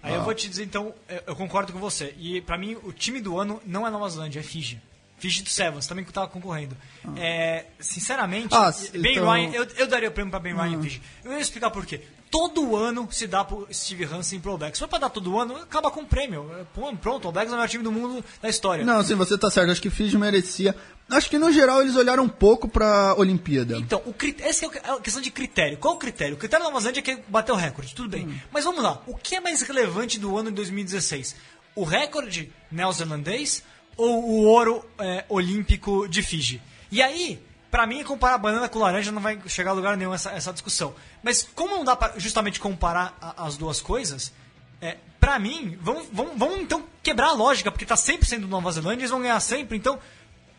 [0.00, 2.14] Aí eu vou te dizer então, eu eu concordo com você.
[2.18, 4.80] E pra mim, o time do ano não é Nova Zelândia, é Fiji.
[5.24, 6.76] Fiji do Sevens, também que tava concorrendo.
[7.16, 10.82] É, sinceramente, Ah, Ben então- Ryan, eu, eu daria o prêmio pra Ben Ryan e
[10.82, 11.02] Fiji.
[11.24, 12.02] Eu ia explicar por quê.
[12.30, 14.76] Todo ano se dá pro Steve Hansen pro All Blacks.
[14.76, 16.50] Se for pra dar todo ano, acaba com o prêmio.
[16.60, 16.64] É,
[17.00, 18.84] Pronto, o All Blacks é o melhor time do mundo da história.
[18.84, 19.70] Não, sim, você tá certo.
[19.70, 20.74] Acho que Fiji merecia.
[21.08, 23.78] Acho que no geral eles olharam um pouco pra Olimpíada.
[23.78, 24.42] Então, o crit...
[24.42, 25.78] essa é é a questão de critério.
[25.78, 26.34] Qual o critério?
[26.34, 28.38] O critério da Nova Zelândia é que bateu o recorde, tudo bem.
[28.52, 31.36] Mas vamos lá, o que é mais relevante do ano de 2016?
[31.76, 33.62] O recorde neozelandês
[33.96, 36.60] ou o ouro é, olímpico de Fiji?
[36.90, 37.40] E aí,
[37.70, 40.94] pra mim, comparar banana com laranja não vai chegar a lugar nenhum essa, essa discussão.
[41.22, 44.32] Mas como não dá pra justamente comparar a- as duas coisas,
[44.80, 48.70] é, pra mim, vamos, vamos, vamos então quebrar a lógica, porque tá sempre sendo Nova
[48.70, 49.98] Zelândia, eles vão ganhar sempre, então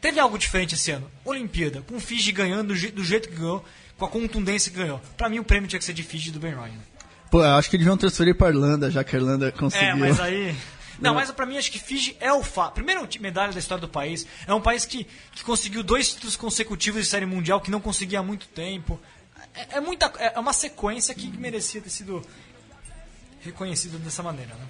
[0.01, 1.09] Teve algo diferente esse ano.
[1.23, 3.65] Olimpíada, com o Fiji ganhando do, je- do jeito que ganhou,
[3.97, 5.01] com a contundência que ganhou.
[5.17, 6.77] Pra mim, o prêmio tinha que ser de Fiji do Ben Ryan.
[7.31, 9.87] Pô, eu acho que deviam transferir pra Irlanda, já que a Irlanda conseguiu.
[9.87, 10.55] É, mas aí.
[10.99, 12.41] Não, mas pra mim acho que Fiji é o.
[12.73, 14.25] Primeiro ti- medalha da história do país.
[14.47, 18.19] É um país que, que conseguiu dois títulos consecutivos de série mundial que não conseguia
[18.19, 18.99] há muito tempo.
[19.53, 22.21] É, é muita, é uma sequência que merecia ter sido
[23.41, 24.65] reconhecido dessa maneira, né?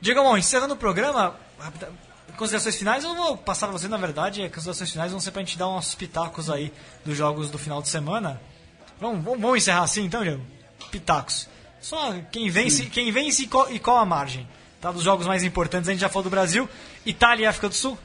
[0.00, 1.36] Diego bom, encerrando o programa,
[2.36, 5.42] considerações finais, eu vou passar pra você, na verdade, as considerações finais vão ser pra
[5.42, 6.72] gente dar uns pitacos aí
[7.04, 8.40] dos jogos do final de semana.
[9.00, 10.44] Vamos, vamos, vamos encerrar assim então, Diego?
[10.90, 11.48] Pitacos.
[11.82, 14.48] Só quem vence, quem vence e qual, e qual a margem.
[14.80, 16.68] Tá, dos jogos mais importantes, a gente já falou do Brasil.
[17.04, 17.98] Itália e África do Sul?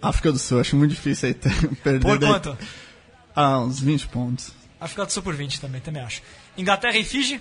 [0.00, 2.00] África do Sul, acho muito difícil aí ter- perder.
[2.00, 2.56] Por daí- quanto?
[3.36, 4.50] Ah, uns 20 pontos.
[4.80, 6.22] África do Sul por 20 também, também acho.
[6.56, 7.40] Inglaterra e Fiji?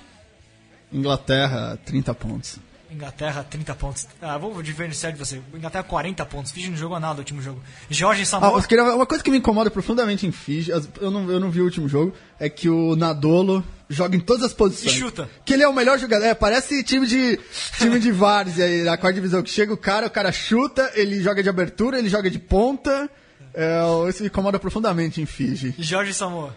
[0.92, 2.58] Inglaterra, 30 pontos.
[2.92, 4.06] Inglaterra, 30 pontos.
[4.22, 5.42] Ah, vou diferenciar de você.
[5.54, 6.52] Inglaterra, 40 pontos.
[6.52, 7.62] Fiji não jogou nada no último jogo.
[7.90, 8.60] Georgia e Ah, Samoa.
[8.60, 11.62] eu queria- uma coisa que me incomoda profundamente em Fiji, eu não, eu não vi
[11.62, 14.94] o último jogo, é que o Nadolo joga em todas as posições.
[14.96, 15.30] E chuta.
[15.46, 16.26] Que ele é o melhor jogador.
[16.26, 17.40] É, parece time de
[17.78, 21.22] time de várzea aí na quarta divisão, que chega o cara, o cara chuta, ele
[21.22, 23.10] joga de abertura, ele joga de ponta.
[23.54, 23.80] É,
[24.10, 25.74] isso me incomoda profundamente em Fiji.
[25.78, 26.54] Georgia e Samoa.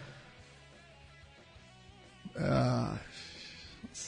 [2.37, 2.93] Ah,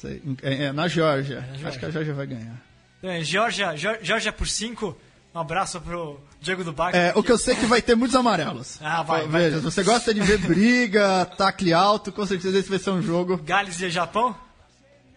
[0.01, 0.21] sei.
[0.41, 1.41] É, é, na Geórgia.
[1.41, 1.67] Geórgia.
[1.67, 2.55] Acho que a Geórgia vai ganhar.
[3.03, 4.97] É, Georgia, Geor- Georgia por 5.
[5.35, 6.95] Um abraço pro Diego do Bac.
[6.97, 8.79] É, o que eu sei é que vai ter muitos amarelos.
[8.81, 12.69] Ah, vai, vai Veja, se você gosta de ver briga, tacle alto, com certeza esse
[12.69, 13.37] vai ser um jogo.
[13.37, 14.35] Gales e Japão.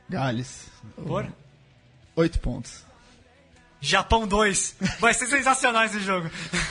[0.08, 0.66] Gales.
[1.06, 1.26] Por?
[2.16, 2.84] Oito pontos.
[3.80, 4.76] Japão 2.
[4.98, 6.28] Vai ser sensacional esse jogo.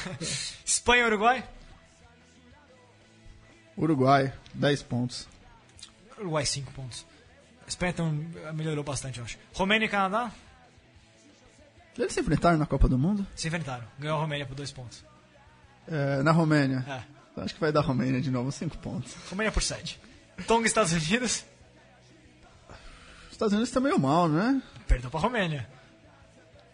[0.63, 1.43] Espanha e Uruguai?
[3.77, 5.27] Uruguai, 10 pontos.
[6.19, 7.05] Uruguai 5 pontos.
[7.69, 8.11] Espanha então,
[8.53, 9.37] melhorou bastante, eu acho.
[9.53, 10.31] Romênia e Canadá
[11.97, 13.25] Eles se enfrentaram na Copa do Mundo?
[13.35, 13.85] se enfrentaram.
[13.97, 15.03] Ganhou a Romênia por 2 pontos.
[15.87, 16.85] É, na Romênia.
[16.87, 17.41] É.
[17.41, 19.15] Acho que vai dar Romênia de novo, 5 pontos.
[19.29, 19.99] Romênia por 7.
[20.45, 21.45] Tonga e Estados Unidos.
[23.27, 24.61] Os Estados Unidos tá meio mal, né?
[24.87, 25.67] Perdeu pra Romênia.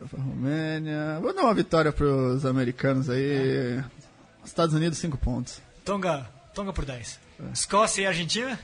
[0.09, 1.19] Pra Romênia.
[1.21, 3.83] Vou dar uma vitória pros americanos aí.
[4.43, 5.61] Estados Unidos, 5 pontos.
[5.83, 7.19] Tonga, Tonga por 10.
[7.53, 8.57] Escócia e Argentina.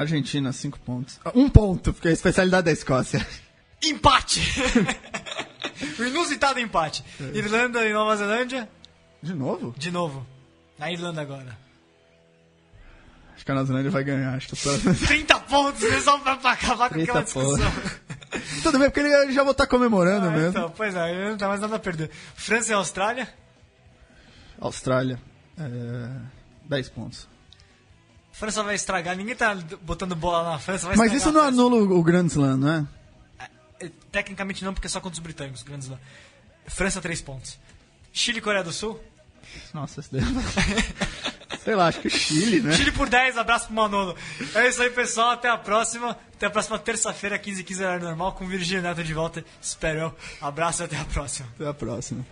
[0.00, 1.18] Argentina, 5 pontos.
[1.24, 3.26] Ah, Um ponto, porque é a especialidade da Escócia.
[3.82, 4.40] Empate!
[5.98, 7.04] o inusitado empate.
[7.34, 8.68] Irlanda e Nova Zelândia.
[9.22, 9.74] De novo?
[9.76, 10.26] De novo.
[10.78, 11.56] Na Irlanda agora.
[13.34, 14.34] Acho que a Nova Zelândia vai ganhar.
[14.34, 14.94] Acho que eu tô...
[15.06, 16.00] 30 pontos, né?
[16.00, 17.72] Só pra, pra acabar com 30 aquela discussão.
[18.62, 20.48] Tudo bem, porque ele já vou estar comemorando Ah, mesmo.
[20.50, 22.10] então, pois é, ele não tá mais nada a perder.
[22.34, 23.28] França e Austrália.
[24.60, 25.18] Austrália,
[25.58, 26.10] é...
[26.68, 27.28] 10 pontos.
[28.38, 30.86] França vai estragar, ninguém tá botando bola na França.
[30.86, 32.86] Vai Mas isso não anula o Grand Slam, não é?
[33.80, 35.98] É, Tecnicamente não, porque é só contra os britânicos, grandes lá.
[36.66, 37.58] França, 3 pontos.
[38.12, 39.00] Chile e Coreia do Sul.
[39.72, 40.20] Nossa, esse daí...
[41.64, 42.72] Sei lá, acho que o Chile, né?
[42.72, 44.14] Chile por 10, abraço pro Manolo.
[44.54, 45.30] É isso aí, pessoal.
[45.30, 46.16] Até a próxima.
[46.34, 49.44] Até a próxima terça-feira, 15 15 horário normal, com o Virgílio Neto de volta.
[49.60, 50.14] Espero eu.
[50.40, 51.48] Abraço e até a próxima.
[51.54, 52.24] Até a próxima.